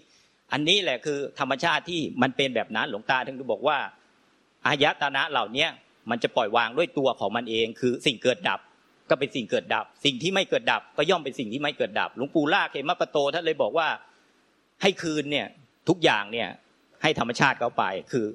[0.53, 3.77] อันนี้แหละคือธรรมชาติที่มันเป็นแบบนั้นหลวงตาถึงได้บอกว่า
[4.65, 5.67] อายตนะเหล่านี้
[6.09, 8.59] มันจะปล่อยวางด้วยตัวของมันเอง คือสิ่งเกิดดับ
[9.09, 13.87] ก็เป็นสิ่งเกิดดับ สิ่งที่ไม่เกิดดับ ก็ย่อมเป็นสิ่งที่ไม่เกิดดับหลวงปู่ล่าเขมปโตท่านเลยบอกว่า
[14.81, 15.47] ให้คืนเนี่ย
[15.89, 16.49] ทุกอย่างเนี่ย
[17.01, 18.25] ให้ธรรมชาติเข้าไป คือ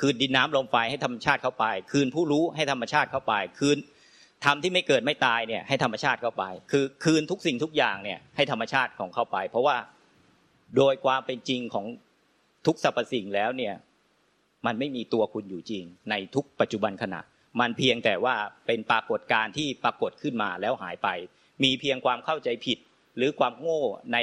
[0.00, 3.76] คืนดินน้ำลมไฟให้ธรรมชาติเข้าไป คืนผู้รู้ให้ธรรมชาติเข้าไป คืน
[4.44, 9.76] ทำที่ไม่เกิดไม่ตายเนี่ยให้ธรรมชาติเข้าไป คือคืนทุกสิ่งทุกอย่างเนี่ยให้ธรรมชาติของเข้าไป เพราะว่า
[10.76, 11.86] โดยความเป็นจริงของ
[12.66, 13.74] ทุกสรรพสิ่งแล้วเนี่ย
[14.66, 17.20] มันไม่มีตัวคุณอยู่จริง ในทุกปัจจุบันขณะ
[17.60, 18.34] มันเพียงแต่ว่า
[18.66, 21.08] เป็นปรากฏการณ์ที่ปรากฏขึ้นมาแล้วหายไป
[21.64, 22.78] มีเพียงความเข้าใจผิด
[23.16, 24.18] หรือความโง่ใน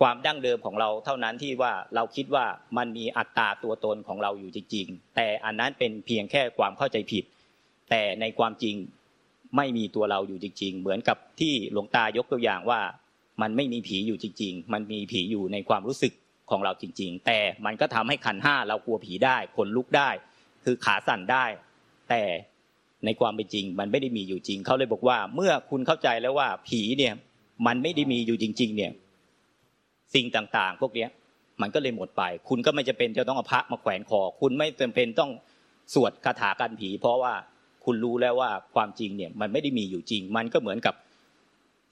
[0.00, 2.44] ความดั้งเดิมของเราเท่านั้นที่ว่าเราคิดว่า
[2.76, 7.24] มันมีอัตราตัวตนของเราอยู่จริงๆแต่อันนั้นเป็นเพียงแค่ความเข้าใจผิด
[7.90, 8.74] แต่ในความจริง
[9.56, 12.80] ไม่มีตัวเราอยู่จริง ๆ เหมือนกับที่หลวงตายกตัวอย่างว่า
[13.42, 16.12] มันไม่มีผีอยู่จริง ๆ มันมีผีอยู่ในความรู้สึก
[16.50, 20.10] ของเราจริง ๆ แต่มันก็ทำให้ขันห้าเรากลัวผีได้ขนลุกได้
[20.64, 21.44] คือขาสั่นได้
[22.10, 22.22] แต่
[23.04, 27.14] ในความเป็นจริง มันไม่ได้มีอยู่จริงเขาเลยบอกว่า เมื่อคุณเข้าใจแล้วว่าผีเนี่ย
[27.66, 28.92] มันไม่ได้มีอยู่จริง ๆ เนี่ย
[30.14, 31.10] สิ่งต่างๆ พวกเนี้ย
[31.62, 35.30] มันก็เลยหมดไป คุณก็ไม่จะเป็นจะต้องเอาพระมาแขวนคอคุณไม่จำเป็นต้อง
[35.94, 37.34] สวดคาถากันผี เพราะว่า
[37.90, 40.94] คุณรู้แล้วว่าความจริงเนี่ยมันไม่ได้มีอยู่จริง มันก็เหมือนกับ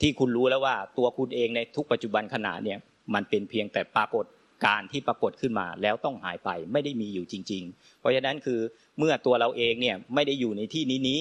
[0.01, 2.79] ที่คุณรู้แล้วว่าตัวคุณเองในทุกปัจจุบันขณะเนี่ย
[3.15, 4.25] มันเป็นเพียงแต่ปรากฏ
[4.67, 8.61] การที่ปรากฏขึ้นมาแล้วต้องหายไปไม่ได้มีอยู่จริง ๆ เพราะฉะนั้นคือ
[8.99, 11.21] เมื่อตัวเราเองเนี่ยไม่ได้อยู่ในที่นี้นี้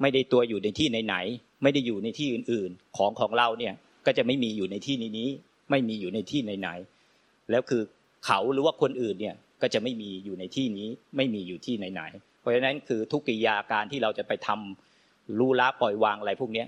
[0.00, 3.74] ไม่ได้ตัวอยู่ในที่ไหนๆไม่ได้อยู่ในที่อื่นๆ ของของเราเนี่ย
[4.06, 5.28] ก็จะไม่มีอยู่ในที่นี้นี้
[5.70, 7.82] ไม่มีอยู่ในที่ไหนๆแล้วคือ
[8.26, 16.64] เขาหรือว่าคนอื่นเนี่ยก็จะไม่มีอยู่ในที่นี้ไม่มีอยู่ที่ไหนๆเพ ราะฉะนั้นคือทุกกิยาการที่เราจะไปทำรู้ละปล่อยวางอะไรพวกนี้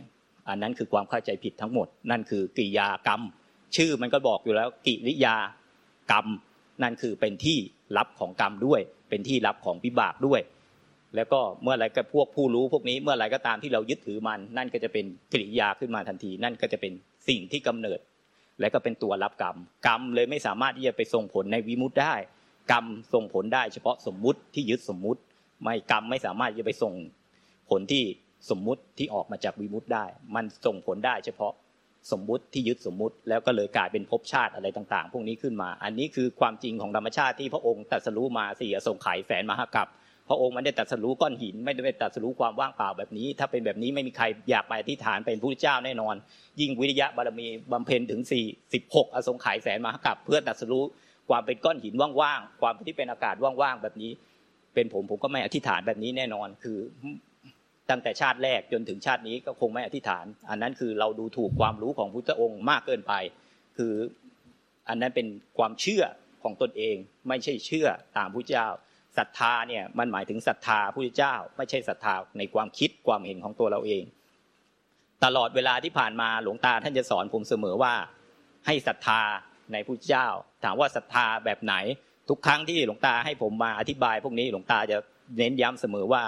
[0.49, 3.21] อันนั้นคือความเข้าใจผิดทั้งหมด นั่นคือกิยากรรม
[3.77, 5.37] ชื่อมันก็บอกอยู่แล้วกิริยา
[6.13, 6.27] กรรม
[6.83, 7.59] นั่นคือเป็นที่
[7.97, 10.41] รับของกรรมด้วย เป็นที่รับของวิบากด้วย
[11.17, 16.93] แล้วก็เมื่อไรก็พวกผู้รู้พวกนี้เมื่อไรก็ตามที่เรายึดถือมัน นั่นก็จะเป็นกิริยาขึ้นมาทันที นั่นก็จะเป็น
[17.29, 18.01] สิ่งที่กำเนิด
[18.61, 22.15] และก็เป็นตัวรับกรรม กรรมเลยไม่สามารถที่จะไปส่งผลในวิมุตได้
[22.73, 25.21] กรรมส่งผลได้เฉพาะสมมุติที่ยึดสมมุติ
[25.63, 26.95] ไม่กรรมไม่สามารถจะไปส่ง
[27.71, 28.05] ผลที่
[28.51, 31.53] สมมุติที่ออกมาจากวิมุตได้ มันส่งผลได้เฉพาะ
[32.13, 39.89] สมมุติที่ยึดสมมุติ แล้วก็เลยกลายเป็นภพชาติอะไรต่าง ๆ พวกนี้ขึ้นมา อันนี้คือความจริงของธรรมชาติที่พระองค์ตรัสรู้มาสี่อสงไขยแฝนมหากับ
[40.29, 46.15] พระองค์มันได้ตรัสรู้ก้อนหิน ไม่ได้ตรัสรู้ความว่างเปล่าแบบนี้ ถ้าเป็นแบบนี้ไม่มีใครอยากไปอธิษฐานเป็นผู้เจ้าแน่นอน
[46.61, 50.85] ยิ่งวิริยะบารมีบำเพ็ญถึงสี่สิบหกอสงไขยแสนมหากับเพื่อตรัสรู้
[51.29, 54.13] ความเป็นก้อนหินว่างๆความที่เป็นอากาศว่างๆแบบนี้
[54.75, 56.79] เป็นผมผมก็ไม่อธิษฐานแบบนี้แน่นอนคือ
[57.91, 63.13] ตั้งแต่ชาติแรกจนถึงชาตินี้ก็คงไม่อธิษฐาน อันนั้นคือเราดูถูกความรู้ของพุทธองค์มากเกินไป
[63.77, 63.95] คือ
[64.89, 65.27] อันนั้นเป็น
[65.59, 66.05] ความเชื่อ
[66.43, 66.97] ของตนเอง
[67.29, 68.67] ไม่ใช่เชื่อตามพระเจ้า
[69.19, 74.05] ศรัทธาเนี่ยมันหมายถึงศรัทธาพระเจ้า ไม่ใช่ศรัทธาในความคิดความเห็นของตัวเราเอง
[75.25, 77.95] ตลอดเวลาที่ผ่านมาหลวงตาท่านจะสอนผมเสมอว่า
[78.67, 79.23] ให้ศรัทธา
[79.73, 80.27] ในพระเจ้า
[80.65, 81.75] ถามว่าศรัทธาแบบไหน
[82.31, 84.99] ทุกครั้งที่หลวงตาให้ผมมาอธิบาย พวกนี้หลวงตาจะ
[85.39, 86.23] เน้นย้ำเสมอว่า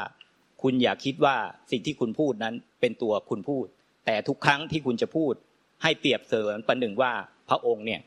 [0.63, 1.37] คุณอย่าคิดว่า
[1.71, 3.67] สิ่งที่คุณพูดนั้นเป็นตัวคุณพูด
[4.07, 5.35] แต่ทุกครั้งที่คุณจะพูด
[5.83, 7.13] ให้เปรียบเสมือนประหนึ่งว่า
[7.49, 8.01] พระองค์เนี่ย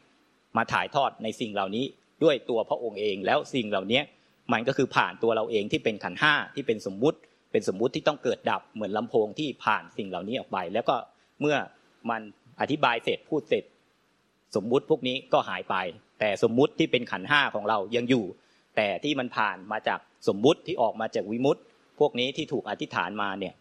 [0.57, 1.85] มาถ่ายทอดในสิ่งเหล่านี้
[2.23, 4.01] ด้วยตัวพระองค์เอง แล้วสิ่งเหล่านี้
[4.53, 7.17] มันก็คือผ่านตัวเราเองที่เป็นขันห้าที่เป็นสมมุติ
[7.51, 10.95] เป็นสมมุติที่ต้องเกิดดับเหมือนลำโพงที่ผ่านสิ่งเหล่านี้ออกไป แล้วก็
[11.41, 11.57] เมื่อ
[12.09, 12.21] มัน
[12.61, 13.63] อธิบายเสร็จพูดเสร็จ
[14.55, 15.75] สมมุติพวกนี้ก็หายไป
[16.19, 18.25] แต่สมมุติที่เป็นขันห้าของเรายังอยู่
[18.75, 21.61] แต่ที่มันผ่านมาจากสมมุติที่ออกมาจากวิมุตติ
[21.99, 23.53] พวกนี้ที่ถูกอธิษฐานมาเนี่ย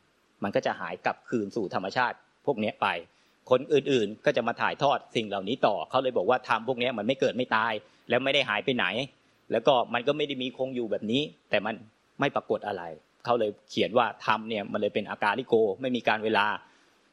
[0.43, 2.87] มันก็จะหายกลับคืนสู่ธรรมชาติ พวกนี้ไป
[3.51, 7.73] คนอื่นๆก็จะมาถ่ายทอดสิ่งเหล่านี้ต่อเขาเลยบอกว่าทำพวกนี้มันไม่เกิดไม่ตาย
[8.09, 8.87] แล้วไม่ได้หายไปไหน
[9.53, 11.75] แล้วก็มันก็ไม่ได้มีคงอยู่แบบนี้ แต่มัน
[12.21, 12.83] ไม่ปรากฏอะไร
[13.25, 16.47] เขาเลยเขียนว่าทำเนี่ยมันเลยเป็นอาการลิโก ไม่มีการเวลา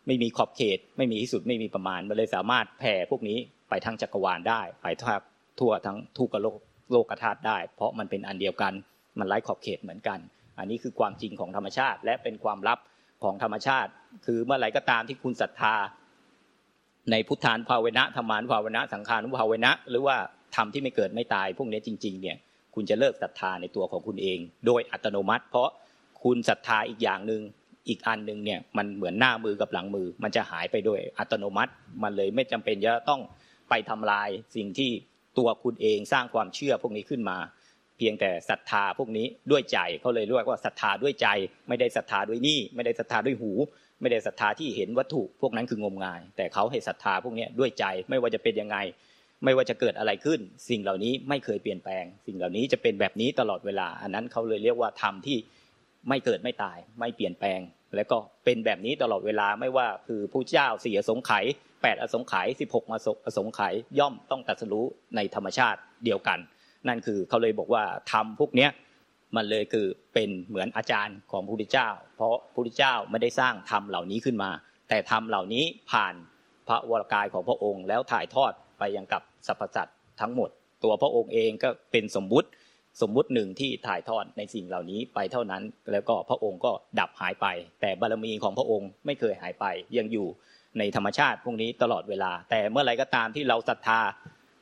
[0.08, 3.38] ไม่มีขอบเขต ไม่มีที่สุดไม่มีประมาณ มันเลยสามารถแผ่พวกนี้
[3.70, 5.18] ไปทั้งจักรวาลได้ ไปทั่ว
[5.62, 6.58] ทั่วทั้งทุกโลก
[6.92, 8.74] โลกธาตุได้ เพราะมันเป็นอันเดียวกัน
[9.20, 10.20] มันไร้ขอบเขตเหมือนกัน
[10.60, 12.80] อันนี้คือความจริงของธรรมชาติ และเป็นความลับ
[13.24, 13.92] ของธรรมชาติ
[14.26, 15.76] คือเมื่อไหร่ก็ตามที่คุณศรัทธา
[17.12, 20.18] ในพุทธานภาวนะธรรมานุภาวนะสังขานุภาวนะ หรือว่า
[20.56, 22.38] ธรรมที่ไม่เกิดไม่ตาย พวกนี้จริงๆเนี่ย
[22.76, 25.70] คุณจะเลิกศรัทธาในตัวของคุณเอง โดยอัตโนมัติ เพราะ
[26.24, 27.42] คุณศรัทธาอีกอย่างหนึ่ง
[27.88, 31.72] อีกอันหนึ่งเนี่ยมันเหมือนหน้ามือกับหลังมือ มันจะหายไปโดยอัตโนมัติ
[32.04, 33.22] มันเลยไม่จำเป็นจะต้อง
[33.70, 34.92] ไปทำลายสิ่งที่
[35.38, 37.38] ตัวคุณเองสร้างความเชื่อพวกนี้ขึ้นมา
[37.98, 41.28] เพียงแต่ศรัทธาพวกนี้ด้วยใจเขาเลยเรียกว่าศรัทธาด้วยใจ
[41.68, 43.52] ไม่ได้ศรัทธาด้วยนี่ไม่ได้ศรัทธาด้วยหู
[44.02, 48.78] ไม่ได้ศรัทธาที่เห็นวัตถุพวกนั้นคืองมงาย แต่เขาให้ศรัทธาพวกนี้ด้วยใจไม่ว่าจะเป็นยังไง
[49.44, 50.40] ไม่ว่าจะเกิดอะไรขึ้น
[50.70, 55.38] สิ่งเหล่านี้ไม่เคยเปลี่ยนแปลง สิ่งเหล่านี้จะเป็นแบบนี้ตลอดเวลา อันนั้นเขาเลยเรียกว่าธรรมที่
[56.10, 57.60] ไม่เกิดไม่ตาย ไม่เปลี่ยนแปลง
[57.96, 61.46] แล้วก็เป็นแบบนี้ตลอดเวลาไม่ว่าคือผู้เจ้าสี่อสงไขย
[61.84, 62.86] แปดอสงไขยสิบหก
[63.26, 64.86] อสงไขยย่อมต้องตรัสรู้
[65.16, 66.40] ในธรรมชาติเดียวกัน
[66.88, 68.70] นั่นคือเขาเลยบอกว่าทำพวกเนี้ย
[69.36, 74.52] มันเลยคือเป็นเหมือนอาจารย์ของพระพุทธเจ้า เพราะพระพุทธเจ้าไม่ได้สร้างธรรมเหล่านี้ขึ้นมา
[74.90, 76.14] แต่ธรรมเหล่านี้ผ่าน
[76.68, 80.50] พระวรากายของพระองค์ แล้วถ่ายทอดไปยังกับสรรพสัตว์ทั้งหมด
[80.84, 82.48] ตัวพระองค์เองก็เป็นสมมุติ
[83.02, 87.48] สมมุติหนึ่งที่ถ่ายทอดในสิ่งเหล่านี้ไปเท่านั้น แล้วก็พระองค์ก็ดับหายไป
[87.82, 89.66] แต่บารมีของพระองค์ไม่เคยหายไป
[89.98, 90.28] ยังอยู่
[90.80, 94.00] ในธรรมชาติพวกนี้ตลอดเวลา แต่เมื่อไรก็ตามที่เราศรัทธา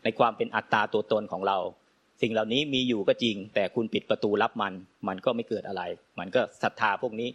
[0.04, 1.58] ในความเป็นอัตตาตัวตนของเรา
[2.22, 4.74] สิ่งเหล่านี้มีอยู่ก็จริง แต่คุณปิดประตูรับมัน
[5.08, 5.84] มันก็ไม่เกิดอะไร
[6.20, 7.30] มันก็ศรัทธาพวกนี้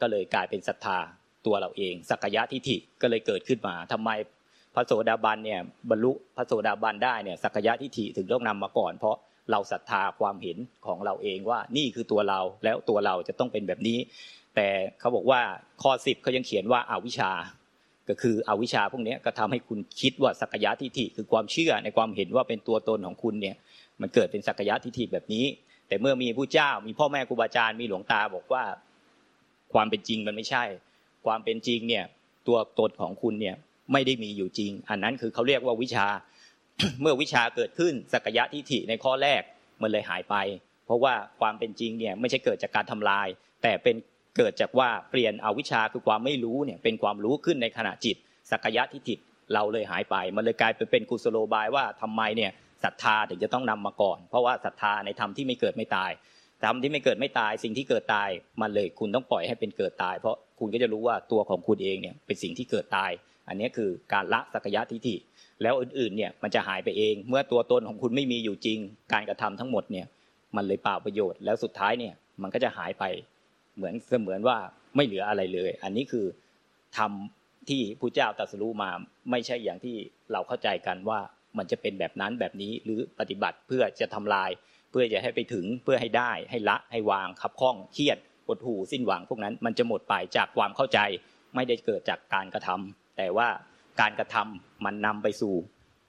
[0.00, 0.98] ก็เลยกลายเป็นศรัทธา
[1.46, 4.10] ตัวเราเองสักยะทิฏฐิก็เลยเกิดขึ้นมาทำไม
[4.74, 9.16] พระโสดาบันเนี่ยบรรลุพระโสดาบันได้เนี่ยสักยะทิฏฐิถึงต้องนำมาก่อนเพราะ
[9.50, 13.98] เราศรัทธาความเห็นของเราเองว่านี่คือตัวเราแล้วตัวเราจะต้องเป็นแบบนี้
[14.56, 14.68] แต่
[15.00, 15.40] เขาบอกว่า
[15.82, 17.30] ข้อสิบเขายังเขียนว่าอาวิชชา
[18.08, 23.56] ก็คืออวิชชาพวกนี้ก็ทำให้คุณคิดว่าสักยะทิฏฐิคือความเชื่อในความเห็นว่าเป็นตัวตนของคุณเนี่ย
[24.00, 25.44] มันเกิดเป็นสักยะทิฏฐิแบบนี้
[25.88, 28.64] แต่เมื่อมีผู้เจ้า มีพ่อแม่ครูบาอาจารย์มีหลวงตาบอกว่า
[29.72, 30.64] ความเป็นจริงมันไม่ใช่
[31.26, 32.04] ความเป็นจริงเนี่ย
[32.46, 33.56] ตัวตนของคุณเนี่ย
[33.92, 36.06] ไม่ได้มีอยู่จริง อันนั้นคือเขาเรียกว่าวิชา
[37.00, 39.42] เมื่อวิชาเกิดขึ้นสักยะทิฏฐิในข้อแรก
[39.82, 40.36] มันเลยหายไป
[40.86, 43.28] เพราะว่าความเป็นจริงเนี่ยไม่ใช่เกิดจากการทำลาย
[43.62, 43.96] แต่เป็น
[44.36, 48.16] เกิดจากว่าเปลี่ยนเอาวิชาคือความไม่รู้เนี่ยเป็นความรู้ขึ้นในขณะจิต
[48.50, 49.14] สักยะทิฏฐิ
[49.54, 52.50] เราเลยหายไป มันเลยกลายไปเป็นกุศโลบายว่าทำไมเนี่ย
[52.84, 56.10] ศรัทธาถึงจะต้องนำมาก่อน เพราะว่าศรัทธาในธรรมที่ไม่เกิดไม่ตาย
[56.64, 58.28] ธรรมที่ไม่เกิดไม่ตายสิ่งที่เกิดตาย
[58.60, 63.10] มันเลยคุณต้องปล่อยให้เป็นเกิดตาย เพราะคุณก็จะรู้ว่าตัวของคุณเองเนี่ยเป็นสิ่งที่เกิดตาย
[63.48, 65.16] อันนี้คือการละสักยะทิฏฐิ
[65.62, 68.78] แล้วอื่นๆเนี่ยมันจะหายไปเอง เมื่อตัวตนของคุณไม่มีอยู่จริง
[69.12, 70.06] การกระทำทั้งหมดเนี่ย
[70.56, 73.04] มันเลยเปล่าประโยชน์แล้วสุดท้ายเนี่ยมันก็จะหายไป
[73.76, 74.58] เหมือนเสมือนว่า
[74.96, 76.26] ไม่เหลืออะไรเลย อันนี้คือ
[76.98, 78.90] ทำที่พระเจ้าตรัสรู้มา
[79.30, 79.96] ไม่ใช่อย่างที่
[80.32, 81.20] เราเข้าใจกันว่า
[81.58, 84.50] มันจะเป็นแบบนั้นแบบนี้หรือปฏิบัติเพื่อจะทำลาย
[84.90, 90.98] เพื่อจะให้ไปถึงเพื่อให้ได้ ให้ละให้วางขับข้องเครียดปวดหูสิ้นหวังพวกนั้นมันจะหมดไปจากความเข้าใจ
[91.54, 93.48] ไม่ได้เกิดจากการกระทำแต่ว่า
[94.00, 95.54] การกระทำมันนำไปสู่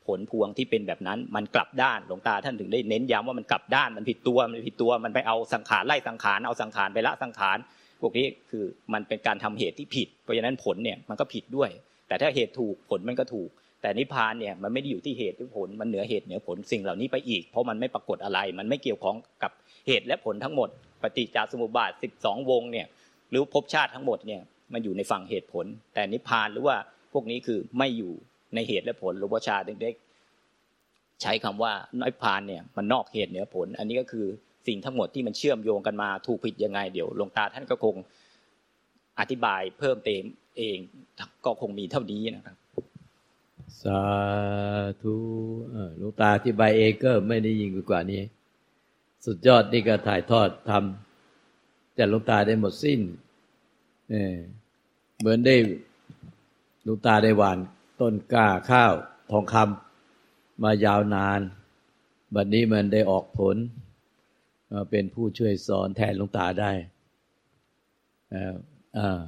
[0.08, 7.58] ผลพวงที่เป็นแบบนั้น มันกลับด้านหลวงตาท่านถึงได้เน้นย้ำว่ามันกลับด้านมันผิดตัวมันผิดตัวมันไปเอาสังขารไล่สังขารเอาสังขารไปละสังขาร
[8.02, 11.70] พวกนี้คือมันเป็นการทำเหตุที่ผิด เพราะฉะนั้นผลเนี่ยมันก็ผิดด้วย
[12.08, 13.50] แต่ถ้าเหตุถูกผลมันก็ถูก
[13.82, 19.52] แต่นิพพานเนี่ยมันไม่ได้อยู่ที่เหตุที่ผลมันเหนือเหตุเหนือผลสิ่งเหล่านี้ไปอีก เพราะมันไม่ปรากฏอะไร มันไม่เกี่ยวข้องกับ
[19.88, 20.70] เหตุและผลทั้งหมด
[21.02, 22.88] ปฏิจจสมุปบาท 12 วงเนี่ย
[23.30, 24.42] หรือภพชาติทั้งหมดเนี่ย
[24.74, 26.76] มันอยู่ในฝั่งเหตุผล แต่นิพพานหรือว่า
[27.14, 28.14] พวกนี้คือไม่อยู่
[28.56, 29.92] ในเหตุและผลหลวงพ่อชาถึงได้
[31.22, 34.26] ใช้คำว่านิพพานเนี่ยมันนอกเหตุเหนือผล อันนี้ก็คือ
[34.68, 37.96] สิ่งทั้งหมดที่มันเชื่อมโยงกันมาถูกผิดยังไงเดี๋ยวหลวงตาท่านก็คง
[39.20, 40.24] อธิบายเพิ่มเติม
[40.58, 40.78] เอง
[41.46, 42.56] ก็คงมีเท่านี้นะครับ
[43.84, 44.04] สา
[45.02, 45.16] ธุ
[45.98, 48.22] หลวงตาอธิบายเองก็ไม่ได้ยิ่งกว่านี้
[49.26, 53.00] สุดยอดนี่ก็ถ่ายทอดทำแต่หลวงตาได้หมดสิ้น
[54.10, 55.56] เเหมือนได้
[56.86, 57.58] ลวงตาได้หวาน
[58.02, 58.94] ต้นกล้าข้าว
[59.32, 61.40] ทองคำมายาวนาน
[62.36, 63.56] บัดนนี้มันได้ออกผล
[64.90, 69.22] เป็นผู้ช่วยสอนแทนหลวงตาได้า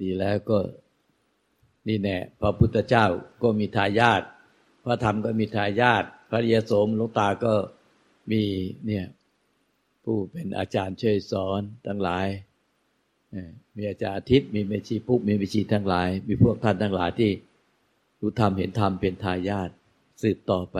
[0.00, 0.58] ดีแล้วก็
[1.88, 3.06] นี่แน่พระพุทธเจ้า
[3.42, 4.22] ก็มีทายาท
[4.84, 7.54] พระธรรมก็มีทายาทพระยสมหลวงตาก็
[8.30, 8.42] มี
[8.86, 9.06] เนี่ย
[10.04, 12.26] ผู้เป็นอาจารย์ช่วยสอนทั้งหลาย
[13.76, 17.30] มีอาจารย์อาทิตย์มีเมชีพุกมีเมชีทั้งหลาย มีพวกท่านทั้งหลายที่
[18.20, 19.70] รู้ธรรมเห็นธรรมเป็นทายาท
[20.22, 20.78] สืบต่อไป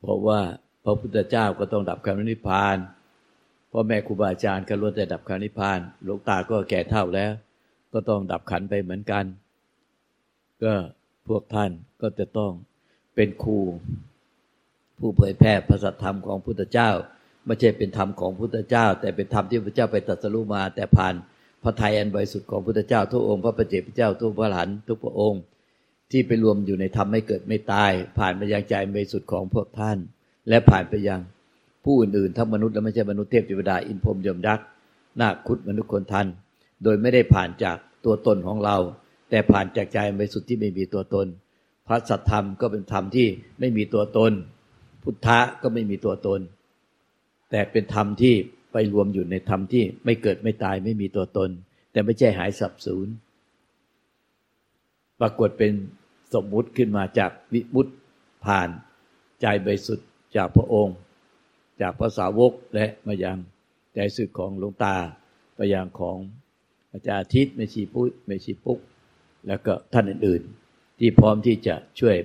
[0.00, 0.40] เพราะว่า
[0.84, 2.76] พระพุทธเจ้าก็ต้องดับขันนิพพาน
[3.70, 7.32] พ่อแม่ครูบาอาจารย์ก็ล้วนแต่ดับขันนิพพานหลวงตาก็แก่เท่าแล้ว
[7.92, 9.24] ก็ต้องดับขันไปเหมือนกัน
[10.62, 10.74] ก็
[11.28, 11.70] พวกท่าน
[12.00, 12.52] ก็จะต้อง
[13.14, 13.58] เป็นครู
[14.98, 16.90] ผู้เผยแพร่พระสัทธรรมของพุทธเจ้า
[17.46, 21.14] ไม่ใช่เป็นธรรมของพุทธเจ้า แต่เป็นธรรมที่พระเจ้าไปตรัสรู้มา แต่ผ่าน
[21.62, 25.40] พระทัยอันบริสุทธิ์ของพุทธเจ้าทุกองค์พระปเจพระเจ้าทุกพระหลานทุกพระองค์
[26.10, 29.98] ที่ไปรวมอยู่ในธรรมไม่เกิดไม่ตาย ผ่านไปยังใจบริสุทธิ์ของพวกท่าน
[30.48, 31.20] และผ่านไปยัง
[31.84, 34.60] ผู้อื่นๆทั้งมนุษย์และไม่ใช่มนุษย์เทพเทวดาอินพรมยมยัก
[35.20, 36.26] นาคคุดมนุษย์คนทัน
[36.82, 38.76] โดยไม่ได้ผ่านจากตัวตนของเรา
[39.30, 41.26] แต่ผ่านจากใจบริสุทธิ์ที่ไม่มีตัวตน
[41.86, 43.28] พระสัทธรรมก็เป็นธรรมที่
[43.60, 44.32] ไม่มีตัวตน
[45.02, 46.40] พุทธะก็ไม่มีตัวตน
[47.50, 48.34] แต่เป็นธรรมที่
[48.72, 51.50] ไปรวมอยู่ในธรรมที่ไม่เกิดไม่ตายไม่มีตัวตน
[51.92, 53.08] แต่ไม่ใช่หายสับสูญ
[55.20, 55.72] ปรากฏเป็น
[56.34, 57.86] สมมุติขึ้นมาจากวิมุต
[58.44, 58.68] ผ่าน
[59.40, 60.96] ใจบริสุทธิ์จากพระองค์
[61.80, 63.38] จากภาษาวกและมายัง
[63.94, 64.96] ใจสึกของหลวงตา
[65.56, 66.18] ไปยังของ
[66.92, 68.78] อาจารย์ทิศเมชีปุ้ยเมชีปุ๊ก
[69.46, 72.16] แล้วก็ท่านอื่น ๆ ที่พร้อมที่จะช่วย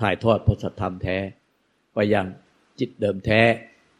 [0.00, 1.16] ถ่ายทอดพระสัทธรรมแท้
[1.94, 2.26] ไปยัง
[2.78, 3.40] จิตเดิมแท้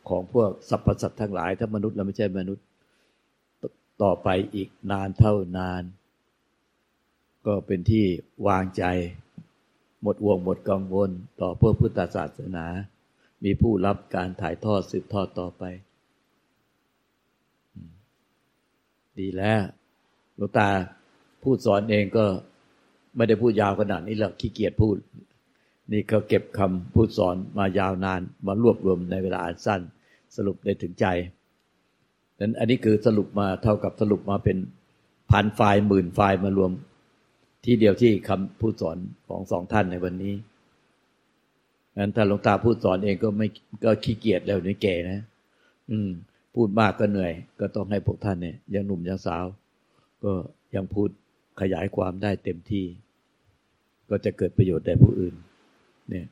[0.09, 2.64] ของพวกสรรพสัตว์ทั้งหลาย ถ้ามนุษย์เราไม่ใช่มนุษย์
[4.02, 5.82] ต่อไปอีกนานเท่านาน
[7.46, 8.05] ก็เป็นที่
[8.46, 8.84] วางใจ
[10.02, 12.66] หมดวงหมดกังวล ต่อพวกพุทธศาสนา
[13.44, 15.62] มีผู้รับการถ่ายทอดสืบทอดต่อไป
[19.18, 19.61] ดีแล้ว
[20.36, 20.68] หลวงตา
[21.42, 22.26] พูดสอนเองก็
[23.16, 24.96] ไม่ได้พูดยาวขนาดนี้หรอกขี้เกียจพูด
[25.93, 29.80] นี่ก็เก็บคำพูดสอนมายาวนานมารวบรวมในเวลาอันสั้น
[30.37, 31.07] สรุปได้ถึงใจ
[32.41, 34.57] นั้นอันนี้คือสรุปมาเท่ากับสรุปมาเป็น
[35.30, 36.70] พันไฟล์หมื่นไฟล์มารวม
[37.64, 38.97] ที่เดียวที่คำพูดสอน
[39.28, 40.35] ของสองท่านในวันนี้
[41.97, 43.47] งั้นถ้าหลวงตาพูดสอนเองก็ไม่
[43.85, 45.20] ก็ขี้เกียจแล้วนี่แก่นะ
[45.91, 46.11] อืม
[46.55, 49.45] พูดมากก็เหนื่อย ก็ต้องให้พวกท่านเนี่ยยังหนุ่มยังสาว
[50.24, 50.32] ก็
[50.74, 51.09] ยังพูด
[51.61, 52.85] ขยายความได้เต็มที่
[54.11, 55.35] ก็จะเกิดประโยชน์แด่ผู้อื่น
[56.09, 56.26] เนี่ย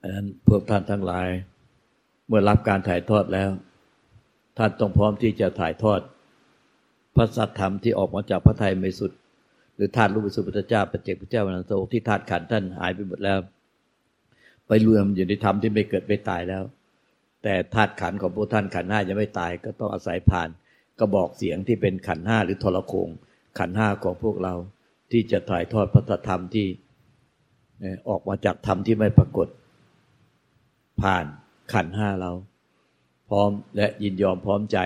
[0.00, 1.28] อันนั้นพวกท่านทั้งหลาย
[2.28, 3.50] เมื่อรับการถ่ายทอดแล้ว
[4.58, 6.00] ท่านต้องพร้อมที่จะถ่ายทอด
[7.14, 9.12] พระสัทธรรมที่ออกมาจากพระไทยไม่สุด
[9.76, 13.38] หรือธาตุรูปสุพุทธเจ้าปัจเจกพระเจ้าวันโตที่ธาตุขันท่านหายไปหมดแล้ว
[14.68, 16.62] ไปรวมอยู่ในธรรมที่ไม่เกิดไม่ตายแล้ว
[17.42, 20.48] แต่ธาตุขันของพวกท่านขันห้ายังไม่ตาย ก็ต้องอาศัยผ่าน
[20.98, 23.08] กระบอกเสียงที่เป็นขันห้าหรือทรโคง
[23.58, 24.54] ขันห้าของพวกเรา
[25.12, 26.66] ที่จะถ่ายทอดพระธรรมที่
[28.08, 29.48] ออกมาจากธรรมที่ไม่ปรากฏ
[31.02, 31.24] ผ่าน
[31.72, 32.32] ขันห้าเรา
[33.28, 34.78] พร้อมและยินยอมพร้อมใจ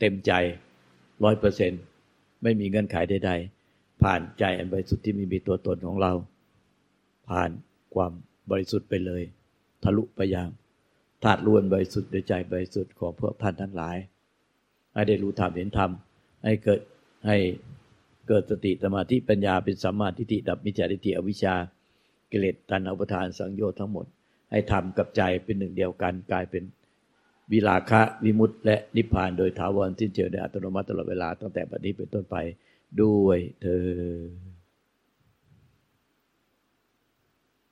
[0.00, 0.32] เต็มใจ
[1.24, 1.72] ร้อยเปอร์เซ็น
[2.42, 6.12] ไม่มีเงื่อนไขใดๆ ผ่านใจอันบริสุทธิ์ที่ไม่มีตัวตนของเรา
[7.28, 7.50] ผ่าน
[7.94, 8.12] ความ
[8.50, 9.22] บริสุทธิ์ไปเลย
[9.82, 10.48] ทะลุไปยัง
[11.22, 13.96] ธาตุล้วนบริสุทธิ์ด้วยใจบริสุทธิ์ของพวกท่านทั้งหลาย
[14.92, 15.90] ให้ได้รู้ธรรมเห็นธรรม
[16.44, 16.80] ให้เกิด
[17.26, 17.36] ให้
[18.28, 21.54] เกิดสติสมาธิปัญญาเป็นสัมมาทิฏฐิดับมิจฉาทิฏฐิอวิชชา
[22.36, 24.06] กิเลสตัณหาอุปทานสังโยชน์ทั้งหมด
[24.50, 26.62] ให้ทำกับใจเป็นหนึ่งเดียวกันกลายเป็น
[27.52, 32.36] วิลาคะวิมุตต์และนิพพานโดยถาวรสิ้นเชิงโดยอัตโนมัติตลอดเวลาตั้งแต่บัดนี้เป็นต้นไป
[33.02, 33.86] ด้วยเธอ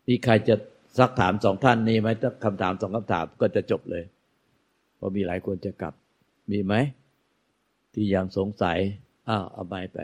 [0.08, 0.54] มีใครจะ
[0.98, 4.04] ซักถามสองท่านนี้ไหมถ้าคำถามสองคำถามก็จะจบเลย
[4.96, 5.94] เพราะมีหลายคนจะกลับ
[6.50, 6.74] มีไหม
[7.94, 8.78] ที่ยังสงสัย
[9.28, 9.98] อ้าวเอาไม้ไป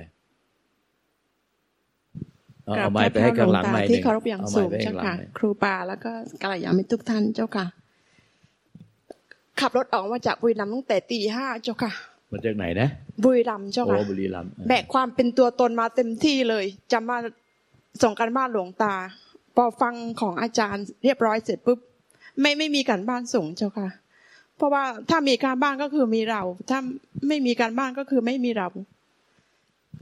[2.64, 7.66] เอาไม้ไปให้ข้างหลังไม้ที่เคารพอย่างสูงเจ้าค่ะ ครูปาแล้วก็กัลยาณมิตรทุกท่านเจ้าค่ะ
[9.60, 11.92] ขับรถออกมาจากบุรีรัมย์ตั้งแต่ตีห้าเจ้าค่ะ
[12.32, 12.88] มาจากไหนนะ
[13.24, 17.16] บุรีรัมย์เจ้าค่ะบุรีรัมย์แบกความเป็นตัวตนมาเต็มที่เลยจะมา
[18.02, 18.94] ส่งกันบ้านหลวงตา
[19.56, 21.78] พอฟังของอาจารย์เรียบร้อยเสร็จปุ๊บ
[22.40, 23.88] ไม่ไม่มีการบ้านส่งเจ้าค่ะ
[24.56, 26.78] เพราะว่าถ้ามีการบ้านก็คือมีเรา ถ้า
[27.28, 28.68] ไม่มีการบ้านก็คือไม่มีเรา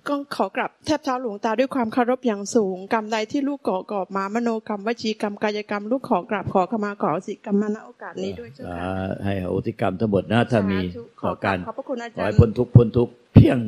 [0.07, 8.91] ก็ขอกลับแทบเท้าหลวงตาด้วยความเคารพอย่างสูง กรรมใดที่ลูกก่อกอบมามโนกรรมวจีกรรมกายกรรม ลูกขอกราบขอขมาขอสิกรรมมาณโอกาสนี้ด้วยเจ้าค่ะ
[9.25, 10.79] ให้โอติกรรมทั้งหมดนะถ้ามี
[11.21, 13.59] ขอการขอบพระคุณอาจารย์ขอให้พ้นทุกพ้นทุกเพียง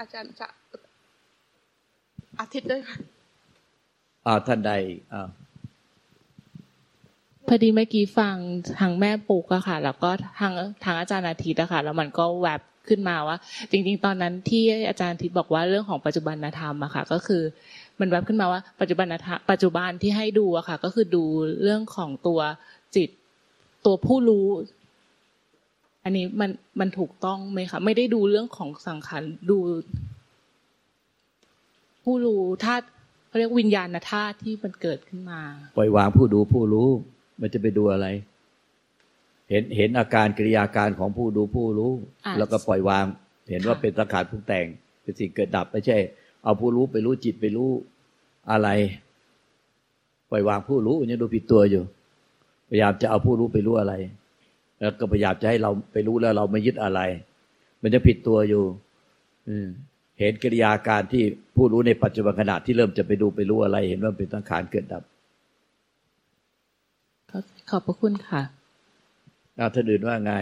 [0.00, 0.46] อาจารย์จะ
[2.40, 2.96] อาทิตย์ด้วยค่ะ
[4.26, 4.72] อ่าท่านใด
[5.12, 5.28] อ่า
[7.46, 8.34] พอดีเมื่อกี้ฟัง
[8.80, 10.10] ทางแม่ปุกอะค่ะ แล้วก็
[10.40, 10.52] ทาง
[10.84, 13.36] ทางอาจารย์อาทิตย์อะค่ะ แล้วมันก็แวบ ขึ้นมาว่า
[13.70, 17.42] จริง ๆ ตอนนั้นที่อาจารย์ทิศบอกว่าเรื่องของปัจจุบันธรรมอะค่ะ ก็คือ
[18.00, 21.24] มันแวบขึ้นมาว่าปัจจุบันธรรมปัจจุบันที่ให้ดูอะค่ะ ก็คือดู
[21.62, 22.40] เรื่องของตัว
[22.96, 23.08] จิต
[23.84, 24.46] ตัวผู้รู้
[26.04, 26.50] อันนี้มัน
[26.80, 29.58] มันถูกต้องไหมคะไม่ได้ดูเรื่องของสังขารดู
[32.04, 32.84] ผู้รู้ธาตุ
[33.28, 35.40] เขาเรียกวิญญาณธาตุที่มันเกิดขึ้นมา
[35.76, 36.88] ปล่อยวางผู้ดูผู้รู้
[37.40, 38.06] มันจะไปดูอะไร
[39.50, 41.92] เห็นเห็นอาการกิริยาการของผู้ดูผู้รู้
[42.38, 43.04] แล้วก็ปล่อยวาง
[43.50, 44.66] เห็นว่าเป็นสังขารปรุงแต่ง
[45.02, 45.96] เป็นสิ่งเกิดดับไม่ใช่
[46.44, 47.70] เอาผู้รู้ไปรู้จิตไปรู้
[48.50, 48.68] อะไร
[50.30, 51.82] ปล่อยวางผู้รู้ยังดูผิดตัวอยู่
[52.68, 53.94] พยายามจะเอาผู้รู้ไปรู้อะไร
[54.80, 57.00] แล้วก็พยายามจะให้เราไปรู้แล้วเราไม่ยึดอะไร
[57.82, 58.62] มันจะผิดตัวอยู่
[59.48, 59.56] อื
[60.18, 61.22] เห็นกิริยาการที่
[61.56, 65.02] ผู้รู้ในปัจจุบันขณะที่เริ่มจะไปดูไปรู้อะไร เห็นว่าเป็นสังขารเกิดดับ
[67.70, 68.42] ขอบพระคุณค่ะ
[69.58, 70.32] อาท่านอื่นว่าไง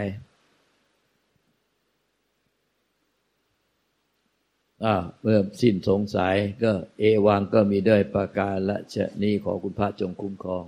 [4.83, 10.65] อ่าเมื่อสิ้นสงสัยก็เอวังก็มีด้วยประการละชะนี้ขอคุณพระจงคุ้มครอง